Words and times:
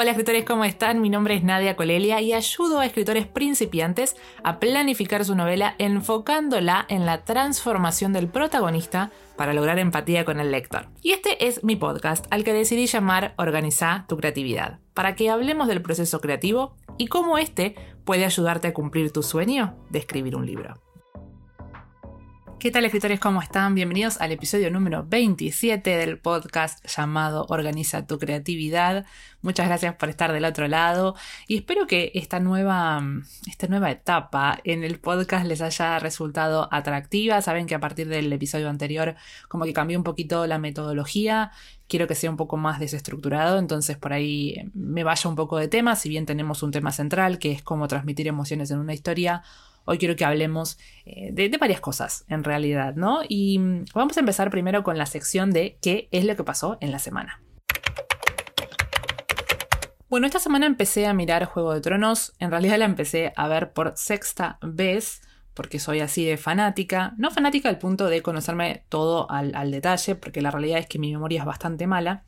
Hola 0.00 0.12
escritores, 0.12 0.44
¿cómo 0.44 0.64
están? 0.64 1.00
Mi 1.00 1.10
nombre 1.10 1.34
es 1.34 1.42
Nadia 1.42 1.74
Colelia 1.74 2.20
y 2.20 2.32
ayudo 2.32 2.78
a 2.78 2.86
escritores 2.86 3.26
principiantes 3.26 4.14
a 4.44 4.60
planificar 4.60 5.24
su 5.24 5.34
novela 5.34 5.74
enfocándola 5.78 6.86
en 6.88 7.04
la 7.04 7.24
transformación 7.24 8.12
del 8.12 8.28
protagonista 8.28 9.10
para 9.36 9.54
lograr 9.54 9.80
empatía 9.80 10.24
con 10.24 10.38
el 10.38 10.52
lector. 10.52 10.86
Y 11.02 11.10
este 11.10 11.48
es 11.48 11.64
mi 11.64 11.74
podcast 11.74 12.26
al 12.30 12.44
que 12.44 12.52
decidí 12.52 12.86
llamar 12.86 13.34
Organiza 13.38 14.04
tu 14.08 14.16
creatividad, 14.16 14.78
para 14.94 15.16
que 15.16 15.30
hablemos 15.30 15.66
del 15.66 15.82
proceso 15.82 16.20
creativo 16.20 16.76
y 16.96 17.08
cómo 17.08 17.36
este 17.36 17.74
puede 18.04 18.24
ayudarte 18.24 18.68
a 18.68 18.74
cumplir 18.74 19.10
tu 19.12 19.24
sueño 19.24 19.74
de 19.90 19.98
escribir 19.98 20.36
un 20.36 20.46
libro. 20.46 20.80
¿Qué 22.58 22.72
tal 22.72 22.84
escritores? 22.84 23.20
¿Cómo 23.20 23.40
están? 23.40 23.76
Bienvenidos 23.76 24.20
al 24.20 24.32
episodio 24.32 24.68
número 24.68 25.06
27 25.06 25.96
del 25.96 26.18
podcast 26.18 26.84
llamado 26.88 27.46
Organiza 27.50 28.04
tu 28.04 28.18
creatividad. 28.18 29.06
Muchas 29.42 29.68
gracias 29.68 29.94
por 29.94 30.08
estar 30.08 30.32
del 30.32 30.44
otro 30.44 30.66
lado 30.66 31.14
y 31.46 31.58
espero 31.58 31.86
que 31.86 32.10
esta 32.14 32.40
nueva, 32.40 33.00
esta 33.46 33.68
nueva 33.68 33.92
etapa 33.92 34.58
en 34.64 34.82
el 34.82 34.98
podcast 34.98 35.46
les 35.46 35.60
haya 35.60 36.00
resultado 36.00 36.68
atractiva. 36.72 37.40
Saben 37.42 37.68
que 37.68 37.76
a 37.76 37.80
partir 37.80 38.08
del 38.08 38.32
episodio 38.32 38.68
anterior 38.68 39.14
como 39.46 39.64
que 39.64 39.72
cambió 39.72 39.96
un 39.96 40.02
poquito 40.02 40.44
la 40.48 40.58
metodología. 40.58 41.52
Quiero 41.86 42.08
que 42.08 42.16
sea 42.16 42.28
un 42.28 42.36
poco 42.36 42.56
más 42.56 42.80
desestructurado, 42.80 43.60
entonces 43.60 43.96
por 43.96 44.12
ahí 44.12 44.68
me 44.74 45.04
vaya 45.04 45.30
un 45.30 45.36
poco 45.36 45.58
de 45.58 45.68
tema, 45.68 45.94
si 45.94 46.08
bien 46.08 46.26
tenemos 46.26 46.64
un 46.64 46.72
tema 46.72 46.90
central 46.90 47.38
que 47.38 47.52
es 47.52 47.62
cómo 47.62 47.86
transmitir 47.86 48.26
emociones 48.26 48.72
en 48.72 48.80
una 48.80 48.94
historia 48.94 49.44
Hoy 49.90 49.96
quiero 49.96 50.16
que 50.16 50.26
hablemos 50.26 50.78
eh, 51.06 51.30
de, 51.32 51.48
varias 51.56 51.80
cosas, 51.80 52.26
en 52.28 52.44
realidad, 52.44 52.94
¿no? 52.94 53.20
Y 53.26 53.58
mm, 53.58 53.86
vamos 53.94 54.18
a 54.18 54.20
empezar 54.20 54.50
primero 54.50 54.82
con 54.82 54.98
la 54.98 55.06
sección 55.06 55.50
de 55.50 55.78
qué 55.80 56.10
es 56.12 56.26
lo 56.26 56.36
que 56.36 56.44
pasó 56.44 56.76
en 56.82 56.92
la 56.92 56.98
semana. 56.98 57.40
Bueno, 60.10 60.26
esta 60.26 60.40
semana 60.40 60.66
empecé 60.66 61.06
a 61.06 61.14
mirar 61.14 61.46
Juego 61.46 61.72
de 61.72 61.80
Tronos. 61.80 62.34
En 62.38 62.50
realidad 62.50 62.76
la 62.76 62.84
empecé 62.84 63.32
a 63.34 63.48
ver 63.48 63.72
por 63.72 63.94
sexta 63.96 64.58
vez 64.60 65.22
porque 65.54 65.78
soy 65.78 66.00
así 66.00 66.22
de 66.22 66.36
fanática. 66.36 67.14
No 67.16 67.30
fanática 67.30 67.70
al 67.70 67.78
punto 67.78 68.08
de 68.08 68.20
conocerme 68.20 68.84
todo 68.90 69.30
al, 69.30 69.70
detalle, 69.70 70.16
porque 70.16 70.42
la 70.42 70.50
realidad 70.50 70.80
es 70.80 70.86
que 70.86 70.98
mi 70.98 71.12
memoria 71.12 71.40
es 71.40 71.46
bastante 71.46 71.86
mala. 71.86 72.24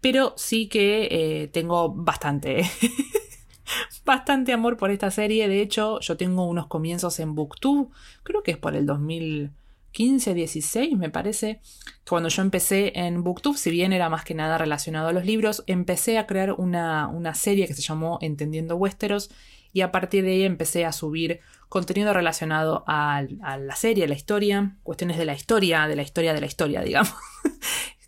Pero 0.00 0.32
sí 0.36 0.68
que 0.68 1.08
eh, 1.10 1.48
tengo 1.48 1.92
bastante. 1.92 2.70
bastante 4.04 4.52
amor 4.52 4.76
por 4.76 4.90
esta 4.90 5.10
serie. 5.10 5.48
De 5.48 5.60
hecho, 5.60 6.00
yo 6.00 6.16
tengo 6.16 6.46
unos 6.46 6.66
comienzos 6.66 7.20
en 7.20 7.34
Booktube, 7.34 7.88
creo 8.22 8.42
que 8.42 8.52
es 8.52 8.58
por 8.58 8.74
el 8.74 8.86
2015, 8.86 10.34
16, 10.34 10.96
me 10.96 11.10
parece. 11.10 11.60
Cuando 12.08 12.28
yo 12.28 12.42
empecé 12.42 12.92
en 12.98 13.22
Booktube, 13.22 13.56
si 13.56 13.70
bien 13.70 13.92
era 13.92 14.08
más 14.08 14.24
que 14.24 14.34
nada 14.34 14.58
relacionado 14.58 15.08
a 15.08 15.12
los 15.12 15.24
libros, 15.24 15.64
empecé 15.66 16.18
a 16.18 16.26
crear 16.26 16.52
una, 16.52 17.08
una 17.08 17.34
serie 17.34 17.66
que 17.66 17.74
se 17.74 17.82
llamó 17.82 18.18
Entendiendo 18.20 18.76
Westeros 18.76 19.30
y 19.72 19.82
a 19.82 19.92
partir 19.92 20.24
de 20.24 20.32
ahí 20.32 20.42
empecé 20.42 20.84
a 20.84 20.92
subir 20.92 21.40
contenido 21.68 22.12
relacionado 22.12 22.82
a, 22.88 23.18
a, 23.42 23.56
la 23.56 23.76
serie, 23.76 24.04
a 24.04 24.08
la 24.08 24.14
historia, 24.14 24.76
cuestiones 24.82 25.16
de 25.16 25.24
la 25.24 25.34
historia, 25.34 25.86
de 25.86 25.94
la 25.94 26.02
historia 26.02 26.34
de 26.34 26.40
la 26.40 26.46
historia, 26.46 26.82
digamos 26.82 27.14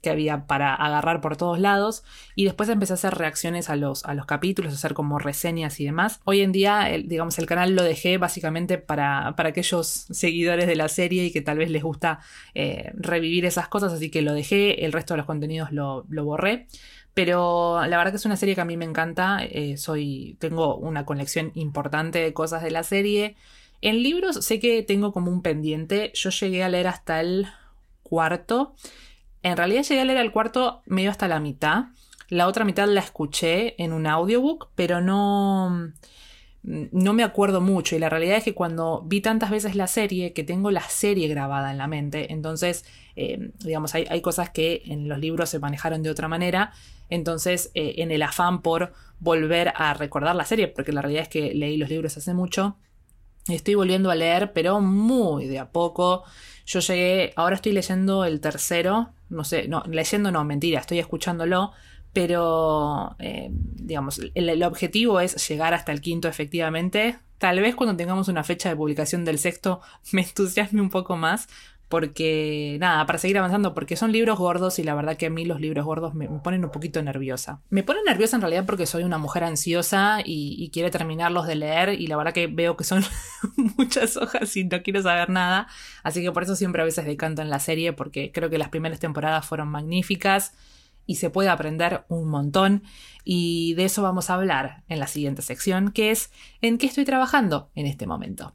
que 0.02 0.10
había 0.10 0.46
para 0.46 0.74
agarrar 0.74 1.20
por 1.20 1.36
todos 1.36 1.58
lados 1.58 2.04
y 2.34 2.44
después 2.44 2.68
empecé 2.68 2.92
a 2.92 2.94
hacer 2.94 3.14
reacciones 3.14 3.70
a 3.70 3.76
los, 3.76 4.04
a 4.04 4.14
los 4.14 4.26
capítulos, 4.26 4.72
a 4.72 4.74
hacer 4.74 4.92
como 4.92 5.18
reseñas 5.18 5.80
y 5.80 5.84
demás. 5.84 6.20
Hoy 6.24 6.40
en 6.40 6.52
día, 6.52 6.90
el, 6.90 7.08
digamos, 7.08 7.38
el 7.38 7.46
canal 7.46 7.74
lo 7.74 7.82
dejé 7.82 8.18
básicamente 8.18 8.78
para, 8.78 9.34
para, 9.36 9.50
aquellos 9.50 10.06
seguidores 10.10 10.66
de 10.66 10.76
la 10.76 10.88
serie 10.88 11.24
y 11.24 11.32
que 11.32 11.40
tal 11.40 11.58
vez 11.58 11.70
les 11.70 11.82
gusta 11.82 12.20
eh, 12.54 12.92
revivir 12.94 13.46
esas 13.46 13.68
cosas, 13.68 13.92
así 13.92 14.10
que 14.10 14.22
lo 14.22 14.34
dejé, 14.34 14.84
el 14.84 14.92
resto 14.92 15.14
de 15.14 15.18
los 15.18 15.26
contenidos 15.26 15.72
lo, 15.72 16.04
lo 16.08 16.24
borré. 16.24 16.66
Pero 17.14 17.84
la 17.86 17.98
verdad 17.98 18.10
que 18.10 18.16
es 18.16 18.24
una 18.24 18.36
serie 18.36 18.54
que 18.54 18.62
a 18.62 18.64
mí 18.64 18.76
me 18.76 18.84
encanta. 18.84 19.40
Eh, 19.42 19.76
soy. 19.76 20.36
tengo 20.38 20.76
una 20.76 21.04
colección 21.04 21.52
importante 21.54 22.18
de 22.20 22.32
cosas 22.32 22.62
de 22.62 22.70
la 22.70 22.82
serie. 22.82 23.36
En 23.82 24.02
libros 24.02 24.44
sé 24.44 24.60
que 24.60 24.82
tengo 24.82 25.12
como 25.12 25.30
un 25.30 25.42
pendiente. 25.42 26.12
Yo 26.14 26.30
llegué 26.30 26.64
a 26.64 26.68
leer 26.68 26.86
hasta 26.86 27.20
el 27.20 27.46
cuarto. 28.02 28.74
En 29.42 29.56
realidad 29.56 29.82
llegué 29.82 30.00
a 30.00 30.04
leer 30.04 30.18
el 30.18 30.32
cuarto 30.32 30.82
medio 30.86 31.10
hasta 31.10 31.28
la 31.28 31.40
mitad. 31.40 31.86
La 32.28 32.46
otra 32.46 32.64
mitad 32.64 32.88
la 32.88 33.00
escuché 33.00 33.82
en 33.82 33.92
un 33.92 34.06
audiobook, 34.06 34.70
pero 34.74 35.00
no, 35.00 35.92
no 36.62 37.12
me 37.12 37.24
acuerdo 37.24 37.60
mucho. 37.60 37.96
Y 37.96 37.98
la 37.98 38.08
realidad 38.08 38.36
es 38.36 38.44
que 38.44 38.54
cuando 38.54 39.02
vi 39.04 39.20
tantas 39.20 39.50
veces 39.50 39.74
la 39.74 39.86
serie, 39.86 40.32
que 40.32 40.44
tengo 40.44 40.70
la 40.70 40.82
serie 40.82 41.28
grabada 41.28 41.72
en 41.72 41.78
la 41.78 41.88
mente, 41.88 42.32
entonces, 42.32 42.84
eh, 43.16 43.50
digamos, 43.64 43.94
hay, 43.94 44.20
cosas 44.22 44.50
que 44.50 44.82
en 44.86 45.08
los 45.08 45.18
libros 45.18 45.50
se 45.50 45.58
manejaron 45.58 46.02
de 46.02 46.10
otra 46.10 46.28
manera. 46.28 46.72
Entonces, 47.10 47.70
eh, 47.74 47.96
en 47.98 48.10
el 48.10 48.22
afán 48.22 48.62
por 48.62 48.92
volver 49.18 49.72
a 49.76 49.92
recordar 49.94 50.34
la 50.36 50.44
serie, 50.44 50.68
porque 50.68 50.92
la 50.92 51.02
realidad 51.02 51.24
es 51.24 51.28
que 51.28 51.52
leí 51.54 51.76
los 51.76 51.90
libros 51.90 52.16
hace 52.16 52.32
mucho, 52.32 52.76
estoy 53.48 53.74
volviendo 53.74 54.10
a 54.10 54.14
leer, 54.14 54.52
pero 54.52 54.80
muy 54.80 55.46
de 55.46 55.58
a 55.58 55.70
poco. 55.70 56.24
Yo 56.66 56.80
llegué, 56.80 57.32
ahora 57.36 57.56
estoy 57.56 57.72
leyendo 57.72 58.24
el 58.24 58.40
tercero, 58.40 59.12
no 59.28 59.44
sé, 59.44 59.68
no, 59.68 59.82
leyendo 59.88 60.30
no, 60.30 60.44
mentira, 60.44 60.80
estoy 60.80 60.98
escuchándolo, 60.98 61.72
pero 62.12 63.16
eh, 63.18 63.48
digamos, 63.50 64.20
el, 64.34 64.62
objetivo 64.62 65.20
es 65.20 65.48
llegar 65.48 65.74
hasta 65.74 65.92
el 65.92 66.00
quinto 66.00 66.28
efectivamente. 66.28 67.18
Tal 67.38 67.60
vez 67.60 67.74
cuando 67.74 67.96
tengamos 67.96 68.28
una 68.28 68.44
fecha 68.44 68.68
de 68.68 68.76
publicación 68.76 69.24
del 69.24 69.38
sexto 69.38 69.80
me 70.12 70.22
entusiasme 70.22 70.80
un 70.80 70.90
poco 70.90 71.16
más, 71.16 71.48
porque 71.92 72.78
nada, 72.80 73.04
para 73.04 73.18
seguir 73.18 73.36
avanzando, 73.36 73.74
porque 73.74 73.96
son 73.96 74.12
libros 74.12 74.38
gordos 74.38 74.78
y 74.78 74.82
la 74.82 74.94
verdad 74.94 75.18
que 75.18 75.26
a 75.26 75.30
mí 75.30 75.44
los 75.44 75.60
libros 75.60 75.84
gordos 75.84 76.14
me, 76.14 76.26
ponen 76.26 76.64
un 76.64 76.70
poquito 76.70 77.02
nerviosa. 77.02 77.60
Me 77.68 77.82
ponen 77.82 78.04
nerviosa 78.06 78.36
en 78.36 78.40
realidad 78.40 78.64
porque 78.64 78.86
soy 78.86 79.02
una 79.02 79.18
mujer 79.18 79.44
ansiosa 79.44 80.20
y, 80.24 80.56
y 80.58 80.70
quiere 80.70 80.90
terminarlos 80.90 81.46
de 81.46 81.54
leer 81.54 82.00
y 82.00 82.06
la 82.06 82.16
verdad 82.16 82.32
que 82.32 82.46
veo 82.46 82.78
que 82.78 82.84
son 82.84 83.04
muchas 83.76 84.16
hojas 84.16 84.56
y 84.56 84.64
no 84.64 84.82
quiero 84.82 85.02
saber 85.02 85.28
nada, 85.28 85.68
así 86.02 86.22
que 86.22 86.32
por 86.32 86.44
eso 86.44 86.56
siempre 86.56 86.80
a 86.80 86.86
veces 86.86 87.04
decanto 87.04 87.42
en 87.42 87.50
la 87.50 87.58
serie 87.58 87.92
porque 87.92 88.32
creo 88.32 88.48
que 88.48 88.56
las 88.56 88.70
primeras 88.70 88.98
temporadas 88.98 89.44
fueron 89.44 89.68
magníficas 89.68 90.54
y 91.04 91.16
se 91.16 91.28
puede 91.28 91.50
aprender 91.50 92.06
un 92.08 92.26
montón 92.26 92.84
y 93.22 93.74
de 93.74 93.84
eso 93.84 94.02
vamos 94.02 94.30
a 94.30 94.34
hablar 94.36 94.82
en 94.88 94.98
la 94.98 95.08
siguiente 95.08 95.42
sección 95.42 95.92
que 95.92 96.10
es 96.10 96.30
en 96.62 96.78
qué 96.78 96.86
estoy 96.86 97.04
trabajando 97.04 97.70
en 97.74 97.84
este 97.84 98.06
momento. 98.06 98.54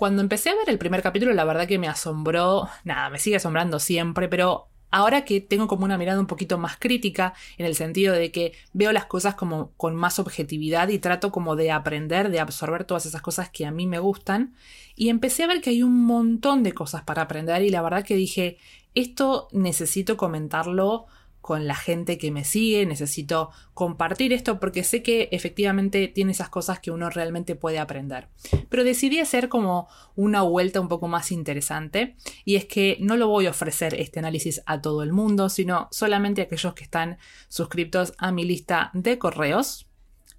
Cuando 0.00 0.22
empecé 0.22 0.48
a 0.48 0.54
ver 0.54 0.70
el 0.70 0.78
primer 0.78 1.02
capítulo, 1.02 1.34
la 1.34 1.44
verdad 1.44 1.68
que 1.68 1.78
me 1.78 1.86
asombró, 1.86 2.66
nada, 2.84 3.10
me 3.10 3.18
sigue 3.18 3.36
asombrando 3.36 3.78
siempre, 3.78 4.30
pero 4.30 4.70
ahora 4.90 5.26
que 5.26 5.42
tengo 5.42 5.68
como 5.68 5.84
una 5.84 5.98
mirada 5.98 6.18
un 6.18 6.26
poquito 6.26 6.56
más 6.56 6.78
crítica, 6.78 7.34
en 7.58 7.66
el 7.66 7.74
sentido 7.74 8.14
de 8.14 8.32
que 8.32 8.54
veo 8.72 8.92
las 8.92 9.04
cosas 9.04 9.34
como 9.34 9.72
con 9.76 9.94
más 9.94 10.18
objetividad 10.18 10.88
y 10.88 11.00
trato 11.00 11.30
como 11.30 11.54
de 11.54 11.70
aprender, 11.70 12.30
de 12.30 12.40
absorber 12.40 12.84
todas 12.84 13.04
esas 13.04 13.20
cosas 13.20 13.50
que 13.50 13.66
a 13.66 13.72
mí 13.72 13.86
me 13.86 13.98
gustan, 13.98 14.54
y 14.96 15.10
empecé 15.10 15.44
a 15.44 15.48
ver 15.48 15.60
que 15.60 15.68
hay 15.68 15.82
un 15.82 16.02
montón 16.06 16.62
de 16.62 16.72
cosas 16.72 17.02
para 17.02 17.20
aprender 17.20 17.60
y 17.60 17.68
la 17.68 17.82
verdad 17.82 18.02
que 18.02 18.16
dije, 18.16 18.56
esto 18.94 19.48
necesito 19.52 20.16
comentarlo 20.16 21.08
con 21.40 21.66
la 21.66 21.74
gente 21.74 22.18
que 22.18 22.30
me 22.30 22.44
sigue, 22.44 22.84
necesito 22.86 23.50
compartir 23.74 24.32
esto 24.32 24.60
porque 24.60 24.84
sé 24.84 25.02
que 25.02 25.28
efectivamente 25.32 26.08
tiene 26.08 26.32
esas 26.32 26.48
cosas 26.48 26.80
que 26.80 26.90
uno 26.90 27.10
realmente 27.10 27.56
puede 27.56 27.78
aprender. 27.78 28.28
Pero 28.68 28.84
decidí 28.84 29.20
hacer 29.20 29.48
como 29.48 29.88
una 30.16 30.42
vuelta 30.42 30.80
un 30.80 30.88
poco 30.88 31.08
más 31.08 31.32
interesante 31.32 32.16
y 32.44 32.56
es 32.56 32.66
que 32.66 32.98
no 33.00 33.16
lo 33.16 33.28
voy 33.28 33.46
a 33.46 33.50
ofrecer 33.50 33.94
este 33.94 34.18
análisis 34.18 34.62
a 34.66 34.80
todo 34.80 35.02
el 35.02 35.12
mundo, 35.12 35.48
sino 35.48 35.88
solamente 35.90 36.42
a 36.42 36.44
aquellos 36.44 36.74
que 36.74 36.84
están 36.84 37.18
suscriptos 37.48 38.12
a 38.18 38.32
mi 38.32 38.44
lista 38.44 38.90
de 38.92 39.18
correos 39.18 39.88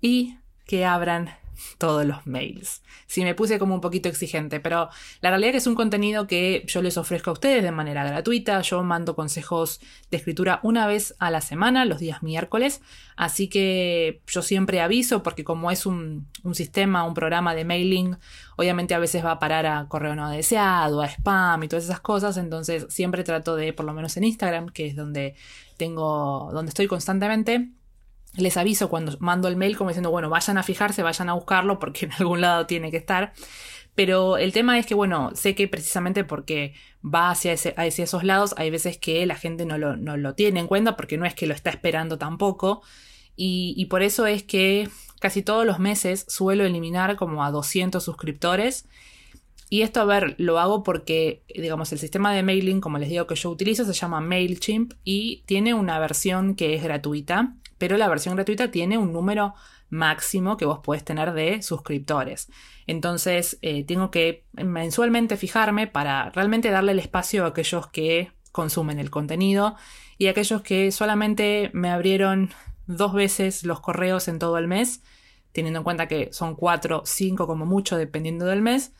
y 0.01 0.38
que 0.66 0.85
abran 0.85 1.29
todos 1.77 2.05
los 2.05 2.25
mails. 2.27 2.81
Sí, 3.07 3.23
me 3.23 3.35
puse 3.35 3.59
como 3.59 3.75
un 3.75 3.81
poquito 3.81 4.09
exigente, 4.09 4.59
pero 4.59 4.89
la 5.22 5.29
realidad 5.29 5.55
es 5.55 5.67
un 5.67 5.75
contenido 5.75 6.27
que 6.27 6.63
yo 6.67 6.81
les 6.81 6.97
ofrezco 6.97 7.29
a 7.31 7.33
ustedes 7.33 7.63
de 7.63 7.72
manera 7.72 8.03
gratuita. 8.03 8.61
Yo 8.61 8.83
mando 8.83 9.16
consejos 9.16 9.79
de 10.09 10.17
escritura 10.17 10.59
una 10.63 10.88
vez 10.88 11.16
a 11.19 11.31
la 11.31 11.41
semana, 11.41 11.85
los 11.85 12.00
días 12.00 12.23
miércoles. 12.23 12.81
Así 13.16 13.47
que 13.50 14.21
yo 14.27 14.41
siempre 14.41 14.81
aviso, 14.81 15.24
porque 15.24 15.44
como 15.44 15.71
es 15.71 15.86
un, 15.86 16.27
un 16.44 16.56
sistema, 16.56 17.03
un 17.03 17.13
programa 17.13 17.53
de 17.53 17.65
mailing, 17.65 18.18
obviamente 18.57 18.94
a 18.94 19.00
veces 19.00 19.24
va 19.25 19.31
a 19.31 19.39
parar 19.39 19.65
a 19.65 19.88
correo 19.88 20.15
no 20.15 20.30
deseado, 20.30 21.01
a 21.01 21.07
spam 21.07 21.63
y 21.63 21.68
todas 21.68 21.86
esas 21.86 22.00
cosas. 22.00 22.38
Entonces 22.38 22.86
siempre 22.89 23.24
trato 23.24 23.56
de, 23.56 23.74
por 23.74 23.86
lo 23.86 23.94
menos 23.94 24.15
en 24.18 24.24
Instagram, 24.24 24.69
que 24.69 24.88
es 24.88 24.95
donde 24.95 25.36
tengo, 25.77 26.50
donde 26.53 26.69
estoy 26.69 26.88
constantemente 26.88 27.71
les 28.36 28.57
aviso 28.57 28.89
cuando 28.89 29.18
mando 29.19 29.48
el 29.48 29.57
mail 29.57 29.78
como 29.78 29.89
diciendo, 29.89 30.12
bueno, 30.12 30.30
vayan 30.30 30.57
a 30.57 30.63
fijarse, 30.63 31.04
vayan 31.04 31.30
a 31.30 31.33
buscarlo 31.33 31.80
porque 31.80 32.06
en 32.06 32.13
algún 32.13 32.42
lado 32.42 32.66
tiene 32.66 32.92
que 32.92 32.98
estar. 32.98 33.33
Pero 33.94 34.38
el 34.38 34.54
tema 34.54 34.80
es 34.80 34.86
que, 34.86 34.95
bueno, 34.95 35.31
sé 35.36 35.54
que 35.54 35.68
precisamente 35.68 36.24
porque 36.24 36.74
va 37.04 37.30
hacia, 37.30 37.54
hacia 37.54 38.04
esos 38.04 38.24
lados, 38.24 38.54
hay 38.57 38.69
veces 38.69 38.98
que 38.98 39.25
la 39.25 39.36
gente 39.36 39.66
no 39.66 39.78
lo, 39.78 39.98
no 39.98 40.16
lo, 40.16 40.33
tiene 40.33 40.62
en 40.62 40.68
cuenta 40.68 40.95
porque 40.95 41.18
no 41.18 41.25
es 41.25 41.33
que 41.36 41.45
lo 41.45 41.54
está 41.54 41.72
esperando 41.72 42.18
tampoco. 42.18 42.81
Y, 43.36 43.74
y 43.78 43.86
por 43.88 44.01
eso 44.01 44.28
es 44.28 44.44
que 44.44 44.89
casi 45.19 45.42
todos 45.44 45.66
los 45.66 45.80
meses 45.80 46.25
suelo 46.27 46.66
eliminar 46.66 47.16
como 47.18 47.44
a 47.44 47.51
200 47.51 48.04
suscriptores 48.04 48.86
Y 49.69 49.84
esto, 49.84 50.01
a 50.01 50.06
ver, 50.06 50.36
lo 50.38 50.60
hago 50.60 50.84
porque, 50.84 51.44
digamos, 51.54 51.92
el 51.92 52.00
sistema 52.00 52.34
de 52.34 52.44
mailing, 52.44 52.81
como 52.81 52.98
les 52.98 53.10
digo 53.10 53.27
que 53.27 53.36
yo 53.36 53.50
utilizo, 53.50 53.86
se 53.86 53.94
llama 53.94 54.22
MailChimp 54.22 54.94
y 55.04 55.44
tiene 55.45 55.74
una 55.74 56.00
versión 56.00 56.56
que 56.56 56.75
es 56.75 56.84
gratuita, 56.84 57.56
pero 57.81 57.98
la 57.98 58.07
versión 58.07 58.36
gratuita 58.36 58.69
tiene 58.69 59.00
un 59.00 59.12
número 59.12 59.56
máximo 59.89 60.56
que 60.56 60.66
vos 60.66 60.81
podés 60.83 61.04
tener 61.04 61.33
de 61.33 61.63
suscriptores. 61.63 62.48
Entonces, 62.86 63.57
eh, 63.63 63.83
tengo 63.86 64.12
que 64.12 64.45
mensualmente 64.54 65.36
fijarme 65.36 65.88
para 65.88 66.30
realmente 66.30 66.69
darle 66.69 66.92
el 66.92 67.00
espacio 67.00 67.44
a 67.44 67.48
aquellos 67.48 67.88
que 67.88 68.31
consumen 68.51 69.00
el 69.00 69.10
contenido 69.10 69.78
y 70.19 70.28
a 70.28 70.30
aquellos 70.30 70.62
que 70.62 70.92
solamente 70.92 71.72
me 71.74 71.89
abrieron 71.89 72.51
dos 72.86 73.13
veces 73.13 73.63
los 73.63 73.80
correos 73.80 74.27
en 74.27 74.38
todo 74.38 74.60
el 74.60 74.68
mes, 74.68 75.01
teniendo 75.51 75.80
en 75.80 75.84
cuenta 75.84 76.07
que 76.07 76.31
son 76.31 76.54
cuatro, 76.56 77.01
cinco 77.04 77.48
como 77.48 77.66
mucho, 77.66 77.98
dependiendo 77.98 78.45
del 78.45 78.62
mes 78.62 78.94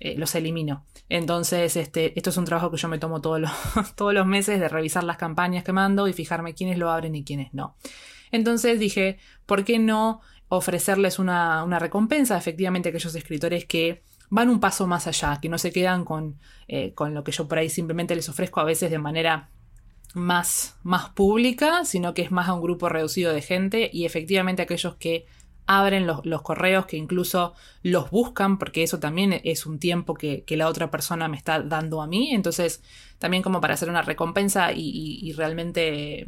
eh, 0.00 0.14
los 0.16 0.34
elimino. 0.34 0.84
Entonces, 1.08 1.76
este, 1.76 2.16
esto 2.18 2.30
es 2.30 2.36
un 2.36 2.44
trabajo 2.44 2.70
que 2.70 2.76
yo 2.76 2.88
me 2.88 2.98
tomo 2.98 3.20
todos 3.20 3.40
los, 3.40 3.50
todos 3.96 4.12
los 4.14 4.26
meses 4.26 4.60
de 4.60 4.68
revisar 4.68 5.04
las 5.04 5.16
campañas 5.16 5.64
que 5.64 5.72
mando 5.72 6.08
y 6.08 6.12
fijarme 6.12 6.54
quiénes 6.54 6.78
lo 6.78 6.90
abren 6.90 7.14
y 7.14 7.24
quiénes 7.24 7.52
no. 7.54 7.76
Entonces 8.30 8.78
dije, 8.78 9.18
¿por 9.46 9.64
qué 9.64 9.78
no 9.78 10.20
ofrecerles 10.48 11.18
una, 11.18 11.64
recompensa 11.78 12.36
efectivamente 12.36 12.88
a 12.88 12.90
aquellos 12.90 13.14
escritores 13.14 13.64
que 13.64 14.02
van 14.28 14.48
un 14.48 14.60
paso 14.60 14.86
más 14.86 15.06
allá, 15.06 15.38
que 15.40 15.48
no 15.48 15.58
se 15.58 15.72
quedan 15.72 16.04
con, 16.04 16.38
eh, 16.68 16.92
con 16.94 17.14
lo 17.14 17.24
que 17.24 17.32
yo 17.32 17.48
por 17.48 17.58
ahí 17.58 17.68
simplemente 17.68 18.16
les 18.16 18.28
ofrezco 18.28 18.60
a 18.60 18.64
veces 18.64 18.90
de 18.90 18.98
manera 18.98 19.50
más, 20.14 20.76
más 20.82 21.10
pública, 21.10 21.84
sino 21.84 22.14
que 22.14 22.22
es 22.22 22.30
más 22.30 22.48
a 22.48 22.54
un 22.54 22.62
grupo 22.62 22.88
reducido 22.88 23.32
de 23.32 23.42
gente 23.42 23.90
y 23.92 24.04
efectivamente 24.04 24.62
aquellos 24.62 24.96
que 24.96 25.26
abren 25.66 26.06
los, 26.06 26.42
correos, 26.42 26.86
que 26.86 26.96
incluso 26.96 27.54
los 27.82 28.10
buscan, 28.10 28.58
porque 28.58 28.82
eso 28.82 28.98
también 28.98 29.40
es 29.44 29.66
un 29.66 29.78
tiempo 29.78 30.14
que, 30.14 30.44
la 30.48 30.68
otra 30.68 30.90
persona 30.90 31.28
me 31.28 31.36
está 31.36 31.60
dando 31.60 32.00
a 32.00 32.06
mí. 32.06 32.30
Entonces, 32.32 32.82
también 33.18 33.42
como 33.42 33.60
para 33.60 33.74
hacer 33.74 33.90
una 33.90 34.02
recompensa 34.02 34.72
y, 34.72 35.32
realmente, 35.32 36.26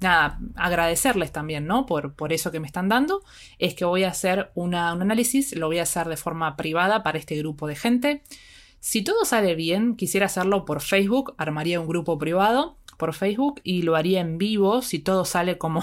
nada, 0.00 0.40
agradecerles 0.56 1.32
también, 1.32 1.66
¿no? 1.66 1.86
Por, 1.86 2.14
por, 2.14 2.32
eso 2.32 2.50
que 2.50 2.60
me 2.60 2.66
están 2.66 2.88
dando, 2.88 3.22
es 3.58 3.74
que 3.74 3.84
voy 3.84 4.04
a 4.04 4.10
hacer 4.10 4.50
un 4.54 4.74
análisis, 4.74 5.56
lo 5.56 5.68
voy 5.68 5.78
a 5.78 5.84
hacer 5.84 6.08
de 6.08 6.16
forma 6.16 6.56
privada 6.56 7.02
para 7.02 7.18
este 7.18 7.36
grupo 7.36 7.66
de 7.66 7.76
gente. 7.76 8.22
Si 8.80 9.02
todo 9.02 9.24
sale 9.24 9.54
bien, 9.54 9.94
quisiera 9.94 10.26
hacerlo 10.26 10.64
por 10.64 10.80
Facebook, 10.80 11.34
armaría 11.36 11.80
un 11.80 11.86
grupo 11.86 12.18
privado 12.18 12.76
por 12.96 13.14
Facebook 13.14 13.60
y 13.64 13.82
lo 13.82 13.96
haría 13.96 14.20
en 14.20 14.38
vivo 14.38 14.82
si 14.82 14.98
todo 14.98 15.24
sale 15.24 15.58
como 15.58 15.82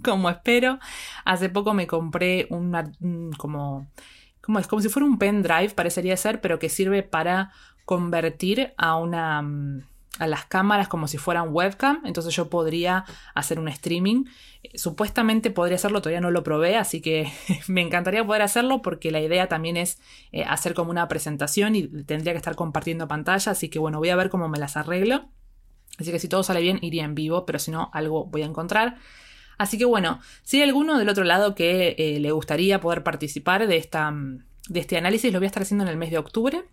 como 0.04 0.30
espero. 0.30 0.78
Hace 1.24 1.48
poco 1.48 1.74
me 1.74 1.86
compré 1.86 2.46
una, 2.50 2.90
como, 3.36 3.88
como 4.40 4.58
es 4.58 4.66
como 4.66 4.82
si 4.82 4.88
fuera 4.88 5.06
un 5.06 5.18
pendrive, 5.18 5.70
parecería 5.70 6.16
ser, 6.16 6.40
pero 6.40 6.58
que 6.58 6.68
sirve 6.68 7.02
para 7.02 7.52
convertir 7.84 8.72
a 8.76 8.96
una 8.96 9.42
a 10.20 10.26
las 10.26 10.44
cámaras 10.44 10.86
como 10.88 11.08
si 11.08 11.16
fueran 11.16 11.48
webcam, 11.50 12.02
entonces 12.04 12.34
yo 12.34 12.50
podría 12.50 13.06
hacer 13.34 13.58
un 13.58 13.68
streaming. 13.68 14.24
Supuestamente 14.74 15.50
podría 15.50 15.76
hacerlo, 15.76 16.02
todavía 16.02 16.20
no 16.20 16.30
lo 16.30 16.42
probé, 16.42 16.76
así 16.76 17.00
que 17.00 17.32
me 17.68 17.80
encantaría 17.80 18.24
poder 18.24 18.42
hacerlo 18.42 18.82
porque 18.82 19.10
la 19.10 19.20
idea 19.20 19.48
también 19.48 19.78
es 19.78 19.98
eh, 20.32 20.44
hacer 20.44 20.74
como 20.74 20.90
una 20.90 21.08
presentación 21.08 21.74
y 21.74 21.88
tendría 22.04 22.34
que 22.34 22.38
estar 22.38 22.54
compartiendo 22.54 23.08
pantalla, 23.08 23.52
así 23.52 23.70
que 23.70 23.78
bueno, 23.78 23.98
voy 23.98 24.10
a 24.10 24.16
ver 24.16 24.28
cómo 24.28 24.48
me 24.48 24.58
las 24.58 24.76
arreglo. 24.76 25.30
Así 25.98 26.12
que 26.12 26.18
si 26.18 26.28
todo 26.28 26.42
sale 26.42 26.60
bien, 26.60 26.78
iría 26.82 27.04
en 27.04 27.14
vivo, 27.14 27.46
pero 27.46 27.58
si 27.58 27.70
no, 27.70 27.90
algo 27.92 28.26
voy 28.26 28.42
a 28.42 28.46
encontrar. 28.46 28.98
Así 29.60 29.76
que 29.76 29.84
bueno, 29.84 30.22
si 30.42 30.56
hay 30.56 30.62
alguno 30.62 30.96
del 30.96 31.10
otro 31.10 31.22
lado 31.22 31.54
que 31.54 31.94
eh, 31.98 32.18
le 32.18 32.32
gustaría 32.32 32.80
poder 32.80 33.02
participar 33.02 33.66
de, 33.66 33.76
esta, 33.76 34.10
de 34.70 34.80
este 34.80 34.96
análisis, 34.96 35.30
lo 35.30 35.38
voy 35.38 35.44
a 35.44 35.48
estar 35.48 35.64
haciendo 35.64 35.84
en 35.84 35.90
el 35.90 35.98
mes 35.98 36.10
de 36.10 36.16
octubre. 36.16 36.64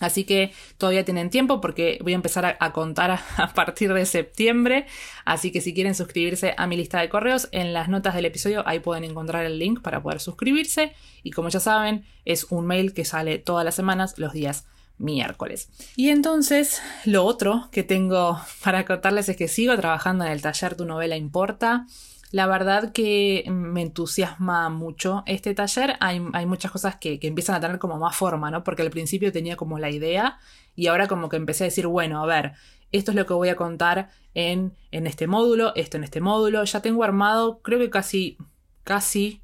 Así 0.00 0.24
que 0.24 0.52
todavía 0.76 1.02
tienen 1.02 1.30
tiempo 1.30 1.62
porque 1.62 1.98
voy 2.02 2.12
a 2.12 2.16
empezar 2.16 2.58
a, 2.60 2.72
contar 2.72 3.20
a, 3.38 3.54
partir 3.54 3.94
de 3.94 4.04
septiembre. 4.04 4.84
Así 5.24 5.50
que 5.50 5.62
si 5.62 5.72
quieren 5.72 5.94
suscribirse 5.94 6.52
a 6.58 6.66
mi 6.66 6.76
lista 6.76 7.00
de 7.00 7.08
correos, 7.08 7.48
en 7.52 7.72
las 7.72 7.88
notas 7.88 8.14
del 8.14 8.26
episodio 8.26 8.68
ahí 8.68 8.80
pueden 8.80 9.04
encontrar 9.04 9.46
el 9.46 9.58
link 9.58 9.80
para 9.80 10.02
poder 10.02 10.20
suscribirse. 10.20 10.92
Y 11.22 11.30
como 11.30 11.48
ya 11.48 11.58
saben, 11.58 12.04
es 12.26 12.44
un 12.50 12.66
mail 12.66 12.92
que 12.92 13.06
sale 13.06 13.38
todas 13.38 13.64
las 13.64 13.74
semanas 13.74 14.18
los 14.18 14.34
días 14.34 14.66
miércoles. 14.98 15.70
Y 15.96 16.10
entonces, 16.10 16.82
lo 17.06 17.24
otro 17.24 17.70
que 17.72 17.82
tengo 17.82 18.38
para 18.62 18.84
contarles 18.84 19.30
es 19.30 19.38
que 19.38 19.48
sigo 19.48 19.74
trabajando 19.76 20.26
en 20.26 20.32
el 20.32 20.42
taller 20.42 20.76
Tu 20.76 20.84
novela 20.84 21.16
importa. 21.16 21.86
La 22.32 22.46
verdad 22.46 22.92
que 22.92 23.44
me 23.48 23.82
entusiasma 23.82 24.68
mucho 24.68 25.24
este 25.26 25.52
taller. 25.52 25.96
Hay, 25.98 26.20
muchas 26.46 26.70
cosas 26.70 26.96
que, 26.96 27.18
empiezan 27.22 27.56
a 27.56 27.60
tener 27.60 27.78
como 27.78 27.98
más 27.98 28.14
forma, 28.14 28.50
¿no? 28.50 28.62
Porque 28.62 28.82
al 28.82 28.90
principio 28.90 29.32
tenía 29.32 29.56
como 29.56 29.78
la 29.78 29.90
idea 29.90 30.38
y 30.76 30.86
ahora 30.86 31.08
como 31.08 31.28
que 31.28 31.36
empecé 31.36 31.64
a 31.64 31.66
decir, 31.66 31.88
bueno, 31.88 32.22
a 32.22 32.26
ver, 32.26 32.52
esto 32.92 33.10
es 33.10 33.16
lo 33.16 33.26
que 33.26 33.34
voy 33.34 33.48
a 33.48 33.56
contar 33.56 34.10
en, 34.34 34.76
este 34.92 35.26
módulo, 35.26 35.72
esto 35.74 35.96
en 35.96 36.04
este 36.04 36.20
módulo. 36.20 36.62
Ya 36.62 36.80
tengo 36.80 37.02
armado, 37.02 37.60
creo 37.62 37.80
que 37.80 37.90
casi, 37.90 38.38
casi 38.84 39.42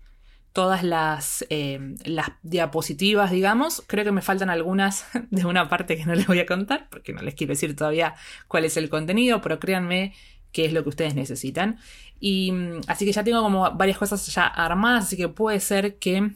todas 0.53 0.85
las, 0.85 1.45
eh, 1.51 1.97
las 2.05 2.29
diapositivas, 2.43 3.33
digamos. 3.33 3.83
Creo 3.89 4.05
que 4.05 4.13
me 4.13 4.23
faltan 4.23 4.49
algunas 4.49 5.07
de 5.31 5.45
una 5.45 5.69
parte 5.69 5.97
que 5.97 6.07
no 6.07 6.15
les 6.15 6.29
voy 6.29 6.39
a 6.39 6.47
contar, 6.47 6.87
porque 6.89 7.13
no 7.13 7.21
les 7.23 7.35
quiero 7.35 7.53
decir 7.53 7.75
todavía 7.75 8.15
cuál 8.47 8.65
es 8.65 8.77
el 8.77 8.89
contenido, 8.89 9.41
pero 9.41 9.59
créanme 9.59 10.15
qué 10.57 10.65
es 10.65 10.73
lo 10.73 10.83
que 10.83 10.89
ustedes 10.89 11.15
necesitan. 11.15 11.79
Y 12.19 12.51
mm, 12.51 12.81
así 12.87 13.05
que 13.05 13.13
ya 13.13 13.23
tengo 13.23 13.43
como 13.43 13.71
varias 13.73 13.99
cosas 13.99 14.27
ya 14.27 14.47
armadas, 14.47 15.05
así 15.05 15.17
que 15.19 15.29
puede 15.29 15.61
ser 15.61 15.99
que 15.99 16.31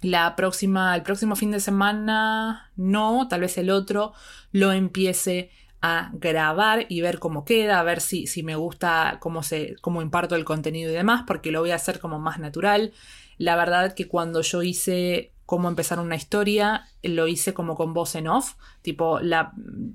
la 0.00 0.34
próxima, 0.34 0.96
el 0.96 1.02
próximo 1.02 1.36
fin 1.36 1.50
de 1.50 1.60
semana, 1.60 2.70
no, 2.76 3.28
tal 3.28 3.42
vez 3.42 3.58
el 3.58 3.68
otro, 3.68 4.14
lo 4.50 4.72
empiece 4.72 5.50
a 5.82 6.10
grabar 6.14 6.86
y 6.88 7.02
ver 7.02 7.18
cómo 7.18 7.44
queda, 7.44 7.80
a 7.80 7.82
ver 7.82 8.00
si, 8.00 8.26
si 8.26 8.42
me 8.42 8.56
gusta 8.56 9.18
cómo, 9.20 9.42
se, 9.42 9.76
cómo 9.82 10.00
imparto 10.00 10.36
el 10.36 10.46
contenido 10.46 10.90
y 10.90 10.94
demás, 10.94 11.24
porque 11.26 11.50
lo 11.50 11.60
voy 11.60 11.72
a 11.72 11.76
hacer 11.76 12.00
como 12.00 12.18
más 12.18 12.38
natural. 12.38 12.94
La 13.36 13.56
verdad 13.56 13.92
que 13.94 14.08
cuando 14.08 14.40
yo 14.40 14.62
hice 14.62 15.32
cómo 15.44 15.68
empezar 15.68 16.00
una 16.00 16.16
historia, 16.16 16.86
lo 17.02 17.26
hice 17.26 17.52
como 17.52 17.74
con 17.74 17.92
voz 17.92 18.14
en 18.14 18.26
off, 18.26 18.54
tipo 18.80 19.20
la, 19.20 19.52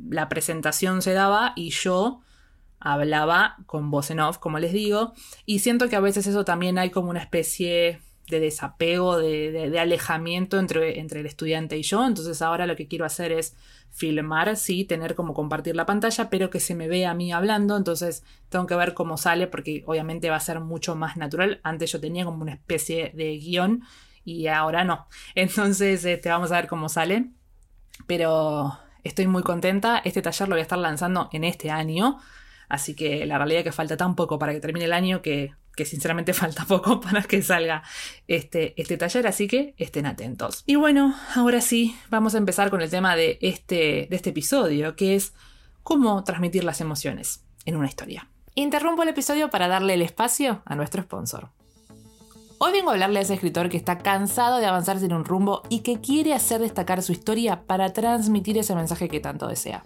la 0.07 0.29
presentación 0.29 1.01
se 1.01 1.13
daba 1.13 1.53
y 1.55 1.71
yo 1.71 2.21
hablaba 2.79 3.57
con 3.65 3.89
voz 3.89 4.11
en 4.11 4.19
off, 4.19 4.37
como 4.37 4.59
les 4.59 4.73
digo, 4.73 5.13
y 5.45 5.59
siento 5.59 5.89
que 5.89 5.95
a 5.95 6.01
veces 6.01 6.27
eso 6.27 6.45
también 6.45 6.77
hay 6.77 6.89
como 6.89 7.09
una 7.09 7.21
especie 7.21 7.99
de 8.27 8.39
desapego, 8.39 9.17
de, 9.17 9.79
alejamiento 9.79 10.59
entre, 10.59 10.99
entre, 10.99 11.19
el 11.19 11.25
estudiante 11.25 11.77
y 11.77 11.83
yo, 11.83 12.05
entonces 12.05 12.41
ahora 12.41 12.65
lo 12.65 12.75
que 12.75 12.87
quiero 12.87 13.05
hacer 13.05 13.31
es 13.31 13.55
filmar, 13.91 14.57
sí, 14.57 14.83
tener 14.83 15.15
como 15.15 15.33
compartir 15.33 15.75
la 15.75 15.85
pantalla, 15.85 16.29
pero 16.29 16.49
que 16.49 16.59
se 16.59 16.75
me 16.75 16.87
vea 16.87 17.11
a 17.11 17.13
mí 17.13 17.31
hablando, 17.31 17.77
entonces 17.77 18.23
tengo 18.49 18.65
que 18.65 18.75
ver 18.75 18.93
cómo 18.93 19.17
sale, 19.17 19.47
porque 19.47 19.83
obviamente 19.85 20.29
va 20.29 20.37
a 20.37 20.41
ser 20.41 20.59
mucho 20.59 20.95
más 20.95 21.17
natural, 21.17 21.61
antes 21.63 21.91
yo 21.91 22.01
tenía 22.01 22.25
como 22.25 22.41
una 22.41 22.53
especie 22.53 23.11
de 23.13 23.37
guion 23.37 23.83
y 24.23 24.47
ahora 24.47 24.83
no, 24.83 25.07
entonces 25.35 26.03
este, 26.03 26.29
vamos 26.29 26.51
a 26.51 26.55
ver 26.55 26.67
cómo 26.67 26.89
sale, 26.89 27.29
pero 28.07 28.77
estoy 29.03 29.27
muy 29.27 29.43
contenta, 29.43 29.99
este 30.03 30.23
taller 30.23 30.49
lo 30.49 30.55
voy 30.55 30.61
a 30.61 30.63
estar 30.63 30.79
lanzando 30.79 31.29
en 31.31 31.43
este 31.43 31.69
año, 31.69 32.17
Así 32.69 32.95
que 32.95 33.25
la 33.25 33.37
realidad 33.37 33.59
es 33.59 33.63
que 33.65 33.71
falta 33.71 33.97
tan 33.97 34.15
poco 34.15 34.39
para 34.39 34.53
que 34.53 34.59
termine 34.59 34.85
el 34.85 34.93
año 34.93 35.21
que, 35.21 35.53
sinceramente 35.83 36.33
falta 36.33 36.65
poco 36.65 37.01
para 37.01 37.21
que 37.23 37.41
salga 37.41 37.83
este, 38.27 38.79
este 38.81 38.97
taller, 38.97 39.27
así 39.27 39.47
que 39.47 39.73
estén 39.77 40.05
atentos. 40.05 40.63
Y 40.65 40.75
bueno, 40.75 41.15
ahora 41.35 41.61
sí, 41.61 41.95
vamos 42.09 42.35
a 42.35 42.37
empezar 42.37 42.69
con 42.69 42.81
el 42.81 42.89
tema 42.89 43.15
de 43.15 43.37
este, 43.41 44.07
de 44.09 44.15
este 44.15 44.31
episodio, 44.31 44.95
que 44.95 45.15
es 45.15 45.33
cómo 45.83 46.23
transmitir 46.23 46.63
las 46.63 46.81
emociones 46.81 47.43
en 47.65 47.75
una 47.75 47.87
historia. 47.87 48.29
Interrumpo 48.55 49.03
el 49.03 49.09
episodio 49.09 49.49
para 49.49 49.67
darle 49.67 49.95
el 49.95 50.01
espacio 50.01 50.61
a 50.65 50.75
nuestro 50.75 51.03
sponsor. 51.03 51.49
Hoy 52.57 52.71
vengo 52.71 52.89
a 52.89 52.93
hablarle 52.93 53.19
a 53.19 53.21
ese 53.21 53.33
escritor 53.33 53.67
que 53.67 53.75
está 53.75 53.97
cansado 53.97 54.59
de 54.59 54.65
avanzar 54.65 54.97
sin 54.97 55.11
un 55.11 55.25
rumbo 55.25 55.61
y 55.67 55.81
que 55.81 55.99
quiere 55.99 56.33
hacer 56.33 56.61
destacar 56.61 57.03
su 57.03 57.11
historia 57.11 57.63
para 57.67 57.91
transmitir 57.91 58.57
ese 58.57 58.73
mensaje 58.75 59.09
que 59.09 59.19
tanto 59.19 59.47
desea. 59.47 59.83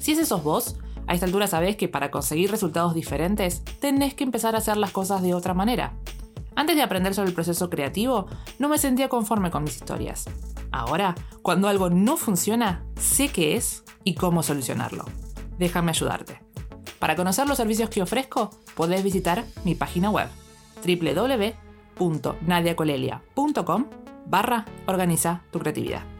Si 0.00 0.12
ese 0.12 0.26
sos 0.26 0.42
vos, 0.42 0.76
a 1.12 1.14
esta 1.14 1.26
altura 1.26 1.46
sabés 1.46 1.76
que 1.76 1.88
para 1.88 2.10
conseguir 2.10 2.50
resultados 2.50 2.94
diferentes 2.94 3.62
tenés 3.80 4.14
que 4.14 4.24
empezar 4.24 4.54
a 4.54 4.58
hacer 4.58 4.78
las 4.78 4.92
cosas 4.92 5.22
de 5.22 5.34
otra 5.34 5.52
manera. 5.52 5.92
Antes 6.56 6.74
de 6.74 6.82
aprender 6.82 7.14
sobre 7.14 7.28
el 7.28 7.34
proceso 7.34 7.68
creativo, 7.68 8.26
no 8.58 8.70
me 8.70 8.78
sentía 8.78 9.10
conforme 9.10 9.50
con 9.50 9.62
mis 9.62 9.76
historias. 9.76 10.24
Ahora, 10.70 11.14
cuando 11.42 11.68
algo 11.68 11.90
no 11.90 12.16
funciona, 12.16 12.82
sé 12.98 13.28
qué 13.28 13.56
es 13.56 13.84
y 14.04 14.14
cómo 14.14 14.42
solucionarlo. 14.42 15.04
Déjame 15.58 15.90
ayudarte. 15.90 16.40
Para 16.98 17.14
conocer 17.14 17.46
los 17.46 17.58
servicios 17.58 17.90
que 17.90 18.00
ofrezco, 18.00 18.48
podés 18.74 19.04
visitar 19.04 19.44
mi 19.64 19.74
página 19.74 20.08
web 20.08 20.28
www.nadiacolelia.com 21.98 23.86
barra 24.26 24.64
organiza 24.86 25.42
tu 25.50 25.58
creatividad. 25.58 26.11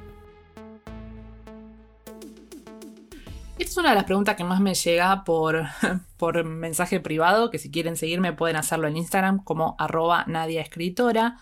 Esta 3.62 3.74
es 3.74 3.78
una 3.78 3.90
de 3.90 3.94
las 3.94 4.06
preguntas 4.06 4.34
que 4.34 4.42
más 4.42 4.60
me 4.60 4.74
llega 4.74 5.22
por, 5.22 5.66
por 6.16 6.42
mensaje 6.42 6.98
privado, 6.98 7.48
que 7.48 7.60
si 7.60 7.70
quieren 7.70 7.96
seguirme 7.96 8.32
pueden 8.32 8.56
hacerlo 8.56 8.88
en 8.88 8.96
Instagram 8.96 9.44
como 9.44 9.76
arroba 9.78 10.24
Nadia 10.26 10.60
Escritora, 10.60 11.38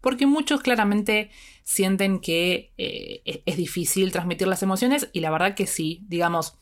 porque 0.00 0.24
muchos 0.24 0.60
claramente 0.60 1.32
sienten 1.64 2.20
que 2.20 2.70
eh, 2.78 3.22
e-, 3.24 3.42
es 3.44 3.56
difícil 3.56 4.12
transmitir 4.12 4.46
las 4.46 4.62
emociones 4.62 5.10
y 5.12 5.18
la 5.18 5.32
verdad 5.32 5.56
que 5.56 5.66
sí, 5.66 6.04
digamos, 6.06 6.56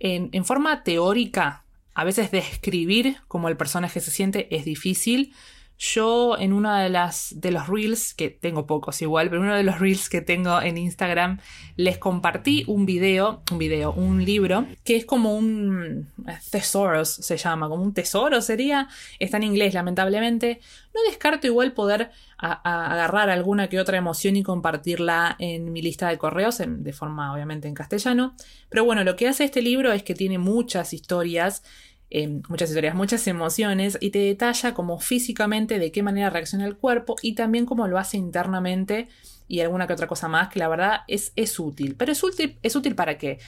en, 0.00 0.30
en 0.32 0.44
forma 0.44 0.82
teórica, 0.82 1.62
a 1.94 2.02
veces 2.02 2.32
describir 2.32 3.18
cómo 3.28 3.48
el 3.48 3.56
personaje 3.56 4.00
se 4.00 4.10
siente 4.10 4.52
es 4.52 4.64
difícil, 4.64 5.32
yo 5.80 6.36
en 6.38 6.52
una 6.52 6.82
de 6.82 6.90
las 6.90 7.40
de 7.40 7.50
los 7.50 7.66
reels, 7.66 8.12
que 8.12 8.28
tengo 8.28 8.66
pocos 8.66 9.00
igual, 9.00 9.30
pero 9.30 9.40
uno 9.40 9.56
de 9.56 9.62
los 9.62 9.78
reels 9.80 10.10
que 10.10 10.20
tengo 10.20 10.60
en 10.60 10.76
Instagram, 10.76 11.40
les 11.76 11.96
compartí 11.96 12.64
un 12.66 12.84
video, 12.84 13.42
un 13.50 13.56
video, 13.56 13.92
un 13.92 14.22
libro, 14.22 14.66
que 14.84 14.96
es 14.96 15.06
como 15.06 15.34
un 15.34 16.06
tesoros 16.50 17.08
se 17.08 17.38
llama, 17.38 17.70
como 17.70 17.82
un 17.82 17.94
tesoro 17.94 18.42
sería, 18.42 18.88
está 19.18 19.38
en 19.38 19.44
inglés 19.44 19.72
lamentablemente. 19.72 20.60
No 20.92 21.00
descarto 21.08 21.46
igual 21.46 21.72
poder 21.72 22.10
agarrar 22.36 23.30
alguna 23.30 23.68
que 23.68 23.80
otra 23.80 23.96
emoción 23.96 24.36
y 24.36 24.42
compartirla 24.42 25.36
en 25.38 25.72
mi 25.72 25.80
lista 25.80 26.08
de 26.08 26.18
correos, 26.18 26.60
de 26.66 26.92
forma 26.92 27.32
obviamente 27.32 27.68
en 27.68 27.74
castellano. 27.74 28.34
Pero 28.68 28.84
bueno, 28.84 29.02
lo 29.04 29.16
que 29.16 29.28
hace 29.28 29.44
este 29.44 29.62
libro 29.62 29.92
es 29.92 30.02
que 30.02 30.14
tiene 30.14 30.38
muchas 30.38 30.92
historias 30.92 31.62
Em, 32.12 32.42
muchas 32.48 32.70
historias, 32.70 32.96
muchas 32.96 33.24
emociones 33.28 33.96
y 34.00 34.10
te 34.10 34.18
detalla 34.18 34.74
como 34.74 34.98
físicamente 34.98 35.78
de 35.78 35.92
qué 35.92 36.02
manera 36.02 36.28
reacciona 36.28 36.66
el 36.66 36.76
cuerpo 36.76 37.14
y 37.22 37.36
también 37.36 37.66
cómo 37.66 37.86
lo 37.86 37.98
hace 37.98 38.16
internamente 38.16 39.06
y 39.46 39.60
alguna 39.60 39.86
que 39.86 39.92
otra 39.92 40.08
cosa 40.08 40.26
más 40.26 40.48
que 40.48 40.58
la 40.58 40.66
verdad 40.66 41.00
es, 41.06 41.32
es 41.36 41.58
útil. 41.60 41.94
Pero 41.96 42.10
es 42.10 42.22
útil, 42.24 42.58
es 42.62 42.74
útil 42.74 42.96
para 42.96 43.16
qué? 43.16 43.38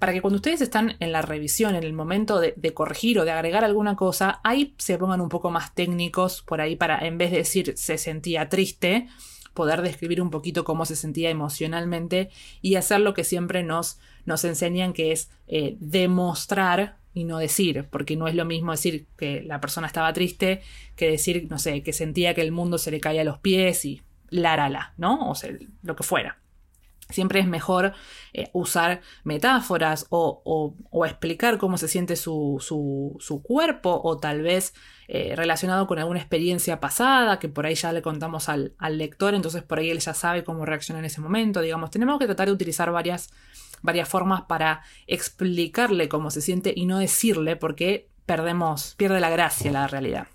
Para 0.00 0.12
que 0.12 0.20
cuando 0.20 0.36
ustedes 0.36 0.60
están 0.60 0.96
en 0.98 1.12
la 1.12 1.22
revisión, 1.22 1.76
en 1.76 1.84
el 1.84 1.92
momento 1.92 2.40
de, 2.40 2.74
corregir 2.74 3.20
o 3.20 3.24
de 3.24 3.30
agregar 3.30 3.64
alguna 3.64 3.94
cosa, 3.94 4.40
ahí 4.42 4.74
se 4.78 4.98
pongan 4.98 5.20
un 5.20 5.28
poco 5.28 5.50
más 5.50 5.74
técnicos 5.74 6.42
por 6.42 6.60
ahí 6.60 6.74
para, 6.74 6.98
en 7.06 7.18
vez 7.18 7.30
de 7.30 7.38
decir 7.38 7.74
se 7.76 7.98
sentía 7.98 8.48
triste, 8.48 9.08
poder 9.54 9.82
describir 9.82 10.22
un 10.22 10.30
poquito 10.30 10.64
cómo 10.64 10.86
se 10.86 10.96
sentía 10.96 11.30
emocionalmente 11.30 12.30
y 12.62 12.74
hacer 12.76 13.00
lo 13.00 13.14
que 13.14 13.24
siempre 13.24 13.62
nos, 13.62 13.98
nos 14.26 14.44
enseñan, 14.44 14.92
que 14.92 15.10
es 15.12 15.30
eh, 15.48 15.76
demostrar 15.80 16.97
y 17.14 17.24
no 17.24 17.38
decir, 17.38 17.86
porque 17.90 18.16
no 18.16 18.28
es 18.28 18.34
lo 18.34 18.44
mismo 18.44 18.72
decir 18.72 19.06
que 19.16 19.42
la 19.42 19.60
persona 19.60 19.86
estaba 19.86 20.12
triste 20.12 20.62
que 20.96 21.10
decir, 21.10 21.46
no 21.50 21.58
sé, 21.58 21.82
que 21.82 21.92
sentía 21.92 22.34
que 22.34 22.42
el 22.42 22.52
mundo 22.52 22.78
se 22.78 22.90
le 22.90 23.00
caía 23.00 23.22
a 23.22 23.24
los 23.24 23.38
pies 23.38 23.84
y 23.84 24.02
la, 24.30 24.56
la, 24.68 24.94
¿no? 24.96 25.30
O 25.30 25.34
sea, 25.34 25.50
lo 25.82 25.96
que 25.96 26.02
fuera. 26.02 26.38
Siempre 27.10 27.40
es 27.40 27.46
mejor 27.46 27.94
eh, 28.34 28.50
usar 28.52 29.00
metáforas 29.24 30.06
o, 30.10 30.42
o, 30.90 31.06
explicar 31.06 31.56
cómo 31.56 31.78
se 31.78 31.88
siente 31.88 32.16
su, 32.16 32.58
su, 32.60 33.16
su 33.18 33.42
cuerpo 33.42 33.98
o 34.04 34.18
tal 34.18 34.42
vez 34.42 34.74
eh, 35.08 35.32
relacionado 35.34 35.86
con 35.86 35.98
alguna 35.98 36.18
experiencia 36.18 36.80
pasada 36.80 37.38
que 37.38 37.48
por 37.48 37.64
ahí 37.64 37.74
ya 37.74 37.94
le 37.94 38.02
contamos 38.02 38.50
al, 38.50 38.74
al, 38.76 38.98
lector, 38.98 39.34
entonces 39.34 39.62
por 39.62 39.78
ahí 39.78 39.88
él 39.88 40.00
ya 40.00 40.12
sabe 40.12 40.44
cómo 40.44 40.66
reacciona 40.66 40.98
en 40.98 41.06
ese 41.06 41.22
momento. 41.22 41.62
Digamos, 41.62 41.90
tenemos 41.90 42.18
que 42.18 42.26
tratar 42.26 42.48
de 42.48 42.52
utilizar 42.52 42.92
varias 42.92 43.30
varias 43.82 44.08
formas 44.08 44.42
para 44.42 44.82
explicarle 45.06 46.08
cómo 46.08 46.30
se 46.30 46.40
siente 46.40 46.72
y 46.74 46.86
no 46.86 46.98
decirle 46.98 47.56
porque 47.56 48.08
perdemos, 48.26 48.94
pierde 48.96 49.20
la 49.20 49.30
gracia 49.30 49.72
la 49.72 49.86
realidad. 49.86 50.28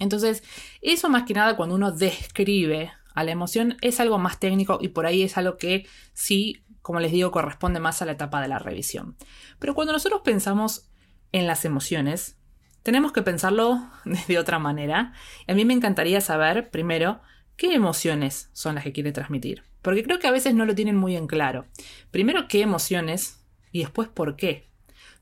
Entonces, 0.00 0.42
eso 0.82 1.08
más 1.08 1.24
que 1.24 1.34
nada 1.34 1.56
cuando 1.56 1.74
uno 1.74 1.90
describe 1.90 2.92
a 3.14 3.24
la 3.24 3.32
emoción 3.32 3.76
es 3.80 4.00
algo 4.00 4.18
más 4.18 4.38
técnico 4.38 4.78
y 4.80 4.88
por 4.88 5.06
ahí 5.06 5.22
es 5.22 5.36
algo 5.36 5.56
que 5.56 5.86
sí, 6.12 6.62
como 6.82 7.00
les 7.00 7.10
digo, 7.10 7.30
corresponde 7.30 7.80
más 7.80 8.00
a 8.00 8.04
la 8.06 8.12
etapa 8.12 8.40
de 8.40 8.48
la 8.48 8.58
revisión. 8.58 9.16
Pero 9.58 9.74
cuando 9.74 9.92
nosotros 9.92 10.20
pensamos 10.24 10.88
en 11.32 11.46
las 11.46 11.64
emociones, 11.64 12.36
tenemos 12.82 13.12
que 13.12 13.22
pensarlo 13.22 13.90
de 14.28 14.38
otra 14.38 14.58
manera. 14.58 15.12
A 15.46 15.54
mí 15.54 15.64
me 15.64 15.74
encantaría 15.74 16.20
saber, 16.20 16.70
primero, 16.70 17.20
qué 17.58 17.74
emociones 17.74 18.48
son 18.54 18.76
las 18.76 18.84
que 18.84 18.92
quiere 18.92 19.12
transmitir. 19.12 19.64
Porque 19.82 20.02
creo 20.02 20.18
que 20.18 20.28
a 20.28 20.32
veces 20.32 20.54
no 20.54 20.64
lo 20.64 20.74
tienen 20.74 20.96
muy 20.96 21.16
en 21.16 21.26
claro. 21.26 21.66
Primero, 22.10 22.48
qué 22.48 22.62
emociones 22.62 23.44
y 23.72 23.80
después 23.80 24.08
por 24.08 24.36
qué. 24.36 24.68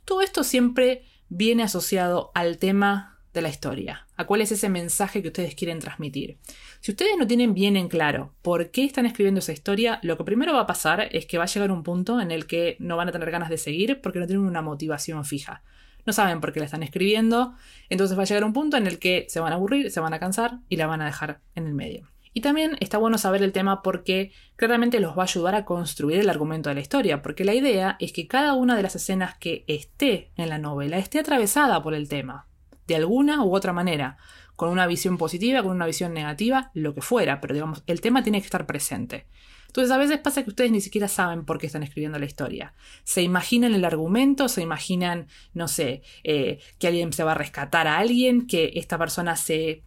Todo 0.05 0.23
esto 0.23 0.45
siempre 0.45 1.03
viene 1.29 1.65
asociado 1.65 2.31
al 2.35 2.59
tema 2.59 3.19
de 3.33 3.43
la 3.43 3.49
historia, 3.49 4.07
a 4.17 4.27
cuál 4.27 4.41
es 4.41 4.53
ese 4.53 4.69
mensaje 4.69 5.21
que 5.21 5.29
ustedes 5.29 5.55
quieren 5.55 5.79
transmitir. 5.79 6.39
Si 6.81 6.93
ustedes 6.93 7.17
no 7.19 7.27
tienen 7.27 7.55
bien 7.55 7.77
en 7.77 7.89
claro 7.89 8.35
por 8.43 8.71
qué 8.71 8.85
están 8.85 9.07
escribiendo 9.07 9.41
esa 9.41 9.53
historia, 9.53 9.99
lo 10.03 10.17
que 10.17 10.25
primero 10.25 10.55
va 10.55 10.61
a 10.61 10.67
pasar 10.67 11.09
es 11.13 11.27
que 11.27 11.39
va 11.39 11.45
a 11.45 11.49
llegar 11.49 11.71
un 11.71 11.83
punto 11.83 12.21
en 12.21 12.31
el 12.31 12.47
que 12.47 12.77
no 12.79 12.97
van 12.97 13.09
a 13.09 13.13
tener 13.13 13.31
ganas 13.31 13.51
de 13.51 13.59
seguir 13.59 14.01
porque 14.01 14.19
no 14.19 14.27
tienen 14.27 14.47
una 14.47 14.63
motivación 14.63 15.25
fija. 15.25 15.63
No 16.07 16.13
saben 16.13 16.41
por 16.41 16.53
qué 16.53 16.61
la 16.61 16.67
están 16.67 16.83
escribiendo, 16.83 17.55
entonces 17.89 18.17
va 18.17 18.23
a 18.23 18.27
llegar 18.27 18.45
un 18.45 18.53
punto 18.53 18.77
en 18.77 18.87
el 18.87 18.99
que 18.99 19.27
se 19.29 19.41
van 19.41 19.53
a 19.53 19.57
aburrir, 19.57 19.91
se 19.91 20.01
van 20.01 20.15
a 20.15 20.21
cansar 20.21 20.61
y 20.69 20.77
la 20.77 20.87
van 20.87 21.03
a 21.03 21.07
dejar 21.07 21.41
en 21.55 21.67
el 21.67 21.75
medio. 21.75 22.09
Y 22.37 22.43
también 22.43 22.77
está 22.81 22.99
bueno 22.99 23.17
saber 23.17 23.43
el 23.43 23.53
tema 23.53 23.81
porque 23.81 24.31
claramente 24.57 25.01
los 25.01 25.17
va 25.17 25.23
a 25.23 25.25
ayudar 25.25 25.55
a 25.55 25.65
construir 25.65 26.21
el 26.21 26.29
argumento 26.29 26.69
de 26.69 26.75
la 26.75 26.83
historia, 26.83 27.23
porque 27.23 27.47
la 27.47 27.55
idea 27.55 27.97
es 27.99 28.13
que 28.13 28.29
cada 28.29 28.53
una 28.53 28.77
de 28.77 28.83
las 28.83 28.95
escenas 28.95 29.39
que 29.39 29.65
esté 29.69 30.33
en 30.37 30.51
la 30.51 30.59
novela 30.59 30.99
esté 30.99 31.19
atravesada 31.19 31.83
por 31.83 31.95
el 31.95 32.11
tema, 32.11 32.47
de 32.87 32.97
alguna 32.97 33.43
u 33.43 33.57
otra 33.57 33.73
manera, 33.73 34.19
con 34.55 34.69
una 34.69 34.87
visión 34.87 35.17
positiva, 35.17 35.63
con 35.63 35.73
una 35.73 35.87
visión 35.87 36.13
negativa, 36.13 36.71
lo 36.75 36.95
que 36.95 37.01
fuera, 37.01 37.41
pero 37.41 37.55
digamos, 37.55 37.83
el 37.87 38.03
tema 38.03 38.23
tiene 38.23 38.41
que 38.41 38.45
estar 38.45 38.67
presente. 38.67 39.27
Entonces 39.67 39.91
a 39.91 39.99
veces 39.99 40.19
pasa 40.19 40.43
que 40.43 40.51
ustedes 40.51 40.71
ni 40.71 40.81
siquiera 40.81 41.09
saben 41.09 41.45
por 41.45 41.59
qué 41.59 41.67
están 41.67 41.83
escribiendo 41.83 42.19
la 42.19 42.27
historia. 42.27 42.75
Se 43.05 43.23
imaginan 43.23 43.75
el 43.75 43.85
argumento, 43.85 44.49
se 44.49 44.63
imaginan, 44.63 45.27
no 45.55 45.69
sé, 45.69 46.03
eh, 46.25 46.61
que 46.79 46.89
alguien 46.89 47.13
se 47.13 47.25
va 47.25 47.33
a 47.33 47.37
rescatar 47.37 47.87
a 47.87 47.99
alguien, 47.99 48.47
que 48.47 48.73
esta 48.77 48.99
persona 48.99 49.37
se, 49.37 49.83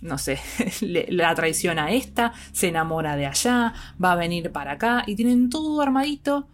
no 0.00 0.18
sé, 0.18 0.38
la 0.80 1.34
traiciona 1.34 1.86
a 1.86 1.92
esta, 1.92 2.32
se 2.52 2.68
enamora 2.68 3.16
de 3.16 3.26
allá, 3.26 3.74
va 4.02 4.12
a 4.12 4.16
venir 4.16 4.52
para 4.52 4.72
acá 4.72 5.04
y 5.06 5.16
tienen 5.16 5.50
todo 5.50 5.80
armadito, 5.80 6.48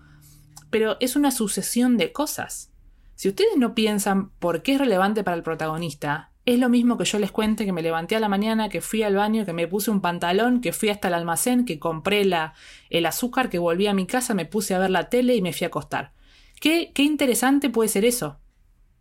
pero 0.70 0.97
es 1.00 1.16
una 1.16 1.30
sucesión 1.30 1.97
de 1.97 2.12
cosas. 2.12 2.70
Si 3.14 3.28
ustedes 3.28 3.56
no 3.56 3.75
piensan 3.75 4.30
por 4.38 4.62
qué 4.62 4.75
es 4.75 4.78
relevante 4.78 5.25
para 5.25 5.37
el 5.37 5.42
protagonista, 5.42 6.30
es 6.49 6.59
lo 6.59 6.71
mismo 6.71 6.97
que 6.97 7.05
yo 7.05 7.19
les 7.19 7.31
cuente 7.31 7.67
que 7.67 7.75
me 7.75 7.83
levanté 7.83 8.17
a 8.17 8.21
la 8.21 8.28
mañana, 8.31 8.71
que 8.71 8.81
fui 8.81 9.02
al 9.02 9.14
baño, 9.14 9.45
que 9.45 9.52
me 9.52 9.69
puse 9.69 9.90
un 9.90 10.00
pantalón, 10.00 10.62
que 10.62 10.73
fui 10.73 10.88
hasta 10.88 11.09
el 11.09 11.14
almacén, 11.14 11.67
que 11.67 11.78
compré 11.78 12.25
la, 12.25 12.55
el 12.88 13.05
azúcar, 13.05 13.50
que 13.50 13.59
volví 13.59 13.87
a 13.87 13.93
mi 13.93 14.07
casa, 14.07 14.33
me 14.33 14.47
puse 14.47 14.75
a 14.75 14.78
ver 14.78 14.88
la 14.88 15.11
tele 15.11 15.37
y 15.37 15.43
me 15.43 15.52
fui 15.52 15.67
a 15.67 15.69
acostar. 15.69 16.12
¿Qué, 16.59 16.90
qué 16.95 17.02
interesante 17.02 17.69
puede 17.69 17.90
ser 17.90 18.07
eso? 18.07 18.38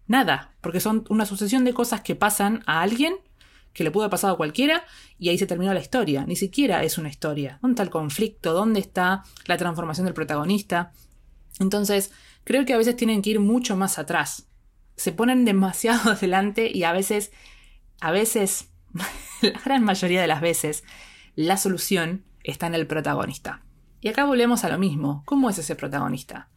Nada, 0.07 0.55
porque 0.59 0.81
son 0.81 1.05
una 1.09 1.25
sucesión 1.25 1.63
de 1.63 1.73
cosas 1.73 2.01
que 2.01 2.15
pasan 2.15 2.63
a 2.65 2.81
alguien 2.81 3.15
que 3.71 3.85
le 3.85 3.91
pudo 3.91 4.03
haber 4.03 4.11
pasado 4.11 4.33
a 4.33 4.37
cualquiera 4.37 4.83
y 5.17 5.29
ahí 5.29 5.37
se 5.37 5.47
terminó 5.47 5.73
la 5.73 5.79
historia. 5.79 6.25
Ni 6.25 6.35
siquiera 6.35 6.83
es 6.83 6.97
una 6.97 7.07
historia. 7.07 7.59
¿Dónde 7.61 7.75
está 7.75 7.83
el 7.83 7.89
conflicto? 7.89 8.51
¿Dónde 8.51 8.81
está 8.81 9.23
la 9.45 9.55
transformación 9.55 10.03
del 10.03 10.13
protagonista? 10.13 10.91
Entonces, 11.61 12.11
creo 12.43 12.65
que 12.65 12.73
a 12.73 12.77
veces 12.77 12.97
tienen 12.97 13.21
que 13.21 13.29
ir 13.29 13.39
mucho 13.39 13.77
más 13.77 13.99
atrás 13.99 14.47
se 14.97 15.11
ponen 15.11 15.45
demasiado 15.45 16.11
adelante 16.11 16.69
y 16.73 16.83
a 16.83 16.91
veces, 16.91 17.31
a 18.01 18.11
veces, 18.11 18.69
la 19.41 19.59
gran 19.63 19.83
mayoría 19.83 20.19
de 20.19 20.27
las 20.27 20.41
veces, 20.41 20.83
la 21.35 21.55
solución 21.55 22.25
está 22.43 22.67
en 22.67 22.75
el 22.75 22.87
protagonista. 22.87 23.61
Y 24.01 24.09
acá 24.09 24.25
volvemos 24.25 24.63
a 24.63 24.69
lo 24.69 24.77
mismo. 24.77 25.23
¿Cómo 25.25 25.49
es 25.49 25.57
ese 25.57 25.75
protagonista? 25.75 26.49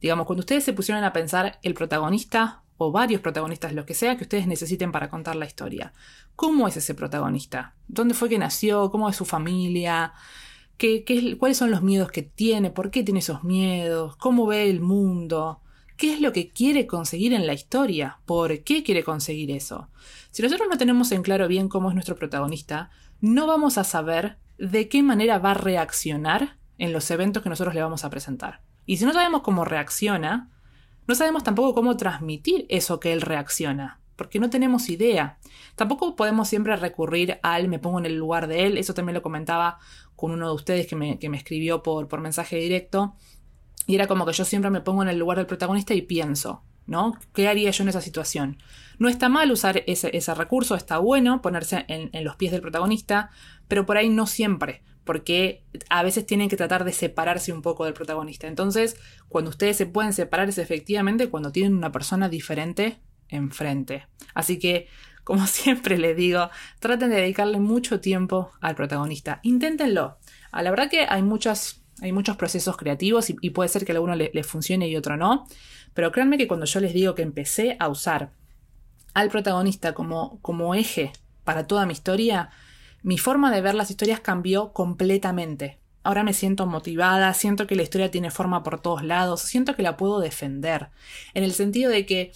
Digamos, 0.00 0.26
cuando 0.26 0.40
ustedes 0.40 0.64
se 0.64 0.72
pusieron 0.72 1.04
a 1.04 1.12
pensar 1.12 1.58
el 1.62 1.74
protagonista 1.74 2.62
o 2.78 2.90
varios 2.90 3.20
protagonistas, 3.20 3.74
lo 3.74 3.84
que 3.84 3.94
sea 3.94 4.16
que 4.16 4.24
ustedes 4.24 4.46
necesiten 4.46 4.90
para 4.90 5.10
contar 5.10 5.36
la 5.36 5.44
historia. 5.44 5.92
¿Cómo 6.34 6.66
es 6.66 6.76
ese 6.76 6.94
protagonista? 6.94 7.74
¿Dónde 7.88 8.14
fue 8.14 8.28
que 8.28 8.38
nació? 8.38 8.90
¿Cómo 8.90 9.08
es 9.08 9.16
su 9.16 9.26
familia? 9.26 10.14
¿Qué, 10.78 11.04
qué, 11.04 11.36
¿Cuáles 11.36 11.58
son 11.58 11.70
los 11.70 11.82
miedos 11.82 12.10
que 12.10 12.22
tiene? 12.22 12.70
¿Por 12.70 12.90
qué 12.90 13.02
tiene 13.02 13.20
esos 13.20 13.44
miedos? 13.44 14.16
¿Cómo 14.16 14.46
ve 14.46 14.70
el 14.70 14.80
mundo? 14.80 15.60
Qué 16.00 16.14
es 16.14 16.20
lo 16.22 16.32
que 16.32 16.48
quiere 16.48 16.86
conseguir 16.86 17.34
en 17.34 17.46
la 17.46 17.52
historia, 17.52 18.20
por 18.24 18.64
qué 18.64 18.82
quiere 18.82 19.04
conseguir 19.04 19.50
eso. 19.50 19.90
Si 20.30 20.40
nosotros 20.40 20.66
no 20.70 20.78
tenemos 20.78 21.12
en 21.12 21.20
claro 21.20 21.46
bien 21.46 21.68
cómo 21.68 21.90
es 21.90 21.94
nuestro 21.94 22.16
protagonista, 22.16 22.88
no 23.20 23.46
vamos 23.46 23.76
a 23.76 23.84
saber 23.84 24.38
de 24.56 24.88
qué 24.88 25.02
manera 25.02 25.38
va 25.38 25.50
a 25.50 25.54
reaccionar 25.54 26.56
en 26.78 26.94
los 26.94 27.10
eventos 27.10 27.42
que 27.42 27.50
nosotros 27.50 27.74
le 27.74 27.82
vamos 27.82 28.06
a 28.06 28.08
presentar. 28.08 28.62
Y 28.86 28.96
si 28.96 29.04
no 29.04 29.12
sabemos 29.12 29.42
cómo 29.42 29.66
reacciona, 29.66 30.48
no 31.06 31.14
sabemos 31.14 31.44
tampoco 31.44 31.74
cómo 31.74 31.98
transmitir 31.98 32.64
eso 32.70 32.98
que 32.98 33.12
él 33.12 33.20
reacciona, 33.20 34.00
porque 34.16 34.40
no 34.40 34.48
tenemos 34.48 34.88
idea. 34.88 35.38
Tampoco 35.76 36.16
podemos 36.16 36.48
siempre 36.48 36.76
recurrir 36.76 37.40
al 37.42 37.68
me 37.68 37.78
pongo 37.78 37.98
en 37.98 38.06
el 38.06 38.16
lugar 38.16 38.46
de 38.46 38.64
él, 38.64 38.78
eso 38.78 38.94
también 38.94 39.16
lo 39.16 39.22
comentaba 39.22 39.76
con 40.16 40.30
uno 40.30 40.48
de 40.48 40.54
ustedes 40.54 40.86
que 40.86 40.96
me, 40.96 41.18
que 41.18 41.28
me 41.28 41.36
escribió 41.36 41.82
por, 41.82 42.08
por 42.08 42.22
mensaje 42.22 42.56
directo, 42.56 43.16
y 43.86 43.94
era 43.94 44.06
como 44.06 44.26
que 44.26 44.32
yo 44.32 44.44
siempre 44.44 44.70
me 44.70 44.80
pongo 44.80 45.02
en 45.02 45.08
el 45.08 45.18
lugar 45.18 45.38
del 45.38 45.46
protagonista 45.46 45.94
y 45.94 46.02
pienso, 46.02 46.62
¿no? 46.86 47.16
¿Qué 47.32 47.48
haría 47.48 47.70
yo 47.70 47.82
en 47.82 47.88
esa 47.88 48.00
situación? 48.00 48.58
No 48.98 49.08
está 49.08 49.28
mal 49.28 49.50
usar 49.50 49.82
ese, 49.86 50.34
recurso, 50.34 50.74
está 50.74 50.98
bueno 50.98 51.42
ponerse 51.42 51.84
en, 51.88 52.10
los 52.24 52.36
pies 52.36 52.52
del 52.52 52.60
protagonista, 52.60 53.30
pero 53.68 53.86
por 53.86 53.96
ahí 53.96 54.08
no 54.08 54.26
siempre, 54.26 54.82
porque 55.04 55.64
a 55.88 56.02
veces 56.02 56.26
tienen 56.26 56.48
que 56.48 56.56
tratar 56.56 56.84
de 56.84 56.92
separarse 56.92 57.52
un 57.52 57.62
poco 57.62 57.84
del 57.84 57.94
protagonista. 57.94 58.46
Entonces, 58.46 58.96
cuando 59.28 59.50
ustedes 59.50 59.76
se 59.76 59.86
pueden 59.86 60.12
separar 60.12 60.48
es 60.48 60.58
efectivamente 60.58 61.30
cuando 61.30 61.52
tienen 61.52 61.74
una 61.74 61.92
persona 61.92 62.28
diferente 62.28 63.00
enfrente. 63.28 64.06
Así 64.34 64.58
que 64.58 64.88
como 65.24 65.46
siempre 65.46 65.98
les 65.98 66.16
digo, 66.16 66.50
traten 66.80 67.10
de 67.10 67.16
dedicarle 67.16 67.60
mucho 67.60 68.00
tiempo 68.00 68.50
al 68.60 68.74
protagonista. 68.74 69.40
Inténtenlo. 69.42 70.02
A 70.02 70.18
ah, 70.58 70.62
la 70.62 70.70
verdad 70.70 70.90
que 70.90 71.06
hay, 71.08 71.22
muchas, 71.22 71.79
hay 72.00 72.12
muchos 72.12 72.36
procesos 72.36 72.76
creativos 72.76 73.30
y, 73.30 73.50
puede 73.50 73.68
ser 73.68 73.84
que 73.84 73.92
a 73.92 73.94
alguno 73.94 74.14
les 74.14 74.34
le 74.34 74.42
funcione 74.42 74.88
y 74.88 74.96
otro 74.96 75.16
no. 75.16 75.46
Pero 75.94 76.12
créanme 76.12 76.38
que 76.38 76.48
cuando 76.48 76.66
yo 76.66 76.80
les 76.80 76.94
digo 76.94 77.14
que 77.14 77.22
empecé 77.22 77.76
a 77.78 77.88
usar 77.88 78.32
al 79.14 79.28
protagonista 79.28 79.92
como, 79.92 80.38
como 80.40 80.74
eje 80.74 81.12
para 81.44 81.66
toda 81.66 81.86
mi 81.86 81.92
historia, 81.92 82.50
mi 83.02 83.18
forma 83.18 83.50
de 83.50 83.60
ver 83.60 83.74
las 83.74 83.90
historias 83.90 84.20
cambió 84.20 84.72
completamente. 84.72 85.78
Ahora 86.02 86.22
me 86.22 86.32
siento 86.32 86.66
motivada, 86.66 87.34
siento 87.34 87.66
que 87.66 87.76
la 87.76 87.82
historia 87.82 88.10
tiene 88.10 88.30
forma 88.30 88.62
por 88.62 88.80
todos 88.80 89.02
lados, 89.02 89.42
siento 89.42 89.76
que 89.76 89.82
la 89.82 89.96
puedo 89.96 90.20
defender, 90.20 90.88
en 91.34 91.44
el 91.44 91.52
sentido 91.52 91.90
de 91.90 92.06
que 92.06 92.32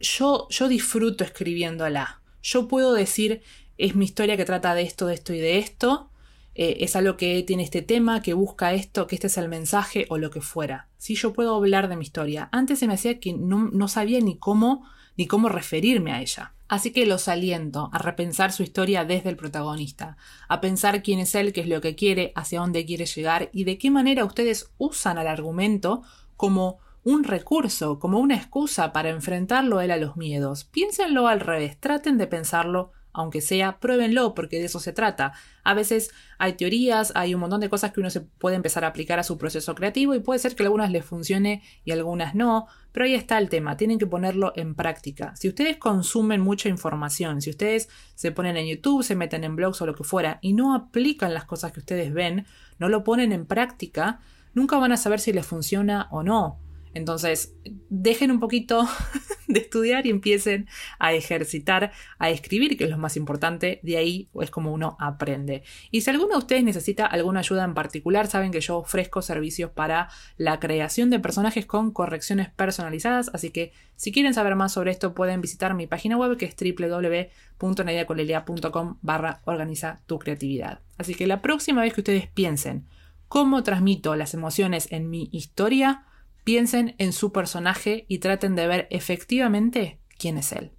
yo, 0.00 0.46
yo 0.50 0.68
disfruto 0.68 1.24
escribiéndola. 1.24 2.22
Yo 2.42 2.68
puedo 2.68 2.94
decir, 2.94 3.42
es 3.76 3.94
mi 3.94 4.04
historia 4.04 4.36
que 4.36 4.44
trata 4.44 4.74
de 4.74 4.82
esto, 4.82 5.06
de 5.06 5.14
esto 5.14 5.32
y 5.32 5.40
de 5.40 5.58
esto. 5.58 6.10
Eh, 6.54 6.78
es 6.80 6.96
algo 6.96 7.16
que 7.16 7.42
tiene 7.42 7.62
este 7.62 7.82
tema, 7.82 8.22
que 8.22 8.34
busca 8.34 8.72
esto, 8.74 9.06
que 9.06 9.14
este 9.14 9.28
es 9.28 9.38
el 9.38 9.48
mensaje 9.48 10.06
o 10.10 10.18
lo 10.18 10.30
que 10.30 10.40
fuera. 10.40 10.88
Si 10.98 11.14
yo 11.14 11.32
puedo 11.32 11.54
hablar 11.56 11.88
de 11.88 11.96
mi 11.96 12.04
historia. 12.04 12.48
Antes 12.52 12.78
se 12.78 12.86
me 12.86 12.94
hacía 12.94 13.20
que 13.20 13.32
no, 13.32 13.70
no 13.72 13.88
sabía 13.88 14.20
ni 14.20 14.36
cómo, 14.36 14.84
ni 15.16 15.26
cómo 15.26 15.48
referirme 15.48 16.12
a 16.12 16.20
ella. 16.20 16.54
Así 16.68 16.90
que 16.90 17.04
los 17.04 17.28
aliento 17.28 17.90
a 17.92 17.98
repensar 17.98 18.50
su 18.50 18.62
historia 18.62 19.04
desde 19.04 19.28
el 19.28 19.36
protagonista, 19.36 20.16
a 20.48 20.62
pensar 20.62 21.02
quién 21.02 21.18
es 21.18 21.34
él, 21.34 21.52
qué 21.52 21.60
es 21.60 21.68
lo 21.68 21.82
que 21.82 21.94
quiere, 21.94 22.32
hacia 22.34 22.60
dónde 22.60 22.86
quiere 22.86 23.04
llegar 23.04 23.50
y 23.52 23.64
de 23.64 23.76
qué 23.76 23.90
manera 23.90 24.24
ustedes 24.24 24.70
usan 24.78 25.18
al 25.18 25.26
argumento 25.26 26.02
como 26.36 26.78
un 27.04 27.24
recurso, 27.24 27.98
como 27.98 28.20
una 28.20 28.36
excusa 28.36 28.92
para 28.92 29.10
enfrentarlo 29.10 29.78
a 29.78 29.84
él 29.84 29.90
a 29.90 29.98
los 29.98 30.16
miedos. 30.16 30.64
Piénsenlo 30.64 31.26
al 31.28 31.40
revés, 31.40 31.78
traten 31.78 32.16
de 32.16 32.26
pensarlo 32.26 32.92
aunque 33.12 33.40
sea, 33.40 33.78
pruébenlo, 33.78 34.34
porque 34.34 34.58
de 34.58 34.66
eso 34.66 34.80
se 34.80 34.92
trata. 34.92 35.32
A 35.64 35.74
veces 35.74 36.10
hay 36.38 36.54
teorías, 36.54 37.12
hay 37.14 37.34
un 37.34 37.40
montón 37.40 37.60
de 37.60 37.68
cosas 37.68 37.92
que 37.92 38.00
uno 38.00 38.10
se 38.10 38.20
puede 38.20 38.56
empezar 38.56 38.84
a 38.84 38.88
aplicar 38.88 39.18
a 39.18 39.22
su 39.22 39.38
proceso 39.38 39.74
creativo 39.74 40.14
y 40.14 40.20
puede 40.20 40.38
ser 40.38 40.56
que 40.56 40.62
algunas 40.62 40.90
les 40.90 41.04
funcione 41.04 41.62
y 41.84 41.92
algunas 41.92 42.34
no, 42.34 42.66
pero 42.92 43.04
ahí 43.06 43.14
está 43.14 43.38
el 43.38 43.48
tema, 43.48 43.76
tienen 43.76 43.98
que 43.98 44.06
ponerlo 44.06 44.52
en 44.56 44.74
práctica. 44.74 45.34
Si 45.36 45.48
ustedes 45.48 45.76
consumen 45.76 46.40
mucha 46.40 46.68
información, 46.68 47.42
si 47.42 47.50
ustedes 47.50 47.88
se 48.14 48.32
ponen 48.32 48.56
en 48.56 48.66
YouTube, 48.66 49.02
se 49.02 49.16
meten 49.16 49.44
en 49.44 49.56
blogs 49.56 49.80
o 49.82 49.86
lo 49.86 49.94
que 49.94 50.04
fuera 50.04 50.38
y 50.40 50.54
no 50.54 50.74
aplican 50.74 51.34
las 51.34 51.44
cosas 51.44 51.72
que 51.72 51.80
ustedes 51.80 52.12
ven, 52.12 52.46
no 52.78 52.88
lo 52.88 53.04
ponen 53.04 53.32
en 53.32 53.46
práctica, 53.46 54.20
nunca 54.54 54.78
van 54.78 54.92
a 54.92 54.96
saber 54.96 55.20
si 55.20 55.32
les 55.32 55.46
funciona 55.46 56.08
o 56.10 56.22
no. 56.22 56.58
Entonces, 56.94 57.54
dejen 57.88 58.30
un 58.30 58.40
poquito 58.40 58.86
de 59.52 59.60
estudiar 59.60 60.06
y 60.06 60.10
empiecen 60.10 60.68
a 60.98 61.12
ejercitar, 61.12 61.92
a 62.18 62.30
escribir, 62.30 62.76
que 62.76 62.84
es 62.84 62.90
lo 62.90 62.98
más 62.98 63.16
importante. 63.16 63.80
De 63.82 63.96
ahí 63.96 64.28
es 64.40 64.50
como 64.50 64.72
uno 64.72 64.96
aprende. 65.00 65.62
Y 65.90 66.02
si 66.02 66.10
alguno 66.10 66.32
de 66.32 66.38
ustedes 66.38 66.64
necesita 66.64 67.06
alguna 67.06 67.40
ayuda 67.40 67.64
en 67.64 67.74
particular, 67.74 68.26
saben 68.26 68.52
que 68.52 68.60
yo 68.60 68.78
ofrezco 68.78 69.22
servicios 69.22 69.70
para 69.70 70.08
la 70.36 70.60
creación 70.60 71.10
de 71.10 71.20
personajes 71.20 71.66
con 71.66 71.90
correcciones 71.90 72.50
personalizadas. 72.50 73.30
Así 73.34 73.50
que 73.50 73.72
si 73.96 74.12
quieren 74.12 74.34
saber 74.34 74.54
más 74.56 74.72
sobre 74.72 74.90
esto, 74.90 75.14
pueden 75.14 75.40
visitar 75.40 75.74
mi 75.74 75.86
página 75.86 76.16
web 76.16 76.36
que 76.36 76.46
es 76.46 76.56
www.nadiacolelia.com 76.56 78.98
barra 79.00 79.40
organiza 79.44 80.00
tu 80.06 80.18
creatividad. 80.18 80.80
Así 80.98 81.14
que 81.14 81.26
la 81.26 81.40
próxima 81.42 81.82
vez 81.82 81.94
que 81.94 82.00
ustedes 82.00 82.26
piensen 82.28 82.86
cómo 83.28 83.62
transmito 83.62 84.16
las 84.16 84.34
emociones 84.34 84.88
en 84.90 85.08
mi 85.08 85.28
historia, 85.32 86.04
Piensen 86.44 86.96
en 86.98 87.12
su 87.12 87.32
personaje 87.32 88.04
y 88.08 88.18
traten 88.18 88.56
de 88.56 88.66
ver 88.66 88.88
efectivamente 88.90 90.00
quién 90.18 90.38
es 90.38 90.52
él. 90.52 90.72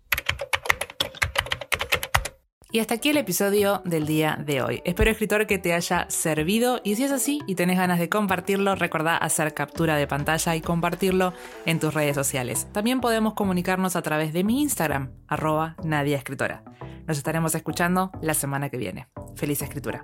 Y 2.73 2.79
hasta 2.79 2.95
aquí 2.95 3.09
el 3.09 3.17
episodio 3.17 3.83
del 3.85 4.07
día 4.07 4.35
de 4.43 4.63
hoy. 4.63 4.81
Espero, 4.83 5.11
escritor, 5.11 5.45
que 5.45 5.59
te 5.59 5.73
haya 5.73 6.07
servido 6.09 6.81
y 6.83 6.95
si 6.95 7.03
es 7.03 7.11
así 7.11 7.39
y 7.45 7.53
tenés 7.53 7.77
ganas 7.77 7.99
de 7.99 8.09
compartirlo, 8.09 8.73
recordá 8.73 9.15
hacer 9.15 9.53
captura 9.53 9.95
de 9.95 10.07
pantalla 10.07 10.55
y 10.55 10.61
compartirlo 10.61 11.33
en 11.67 11.79
tus 11.79 11.93
redes 11.93 12.15
sociales. 12.15 12.67
También 12.71 12.99
podemos 12.99 13.35
comunicarnos 13.35 13.95
a 13.95 14.01
través 14.01 14.33
de 14.33 14.43
mi 14.43 14.63
Instagram, 14.63 15.11
arroba 15.27 15.75
Nadia 15.83 16.17
Escritora. 16.17 16.63
Nos 17.07 17.17
estaremos 17.19 17.53
escuchando 17.53 18.11
la 18.23 18.33
semana 18.33 18.69
que 18.69 18.77
viene. 18.77 19.07
Feliz 19.35 19.61
escritura. 19.61 20.03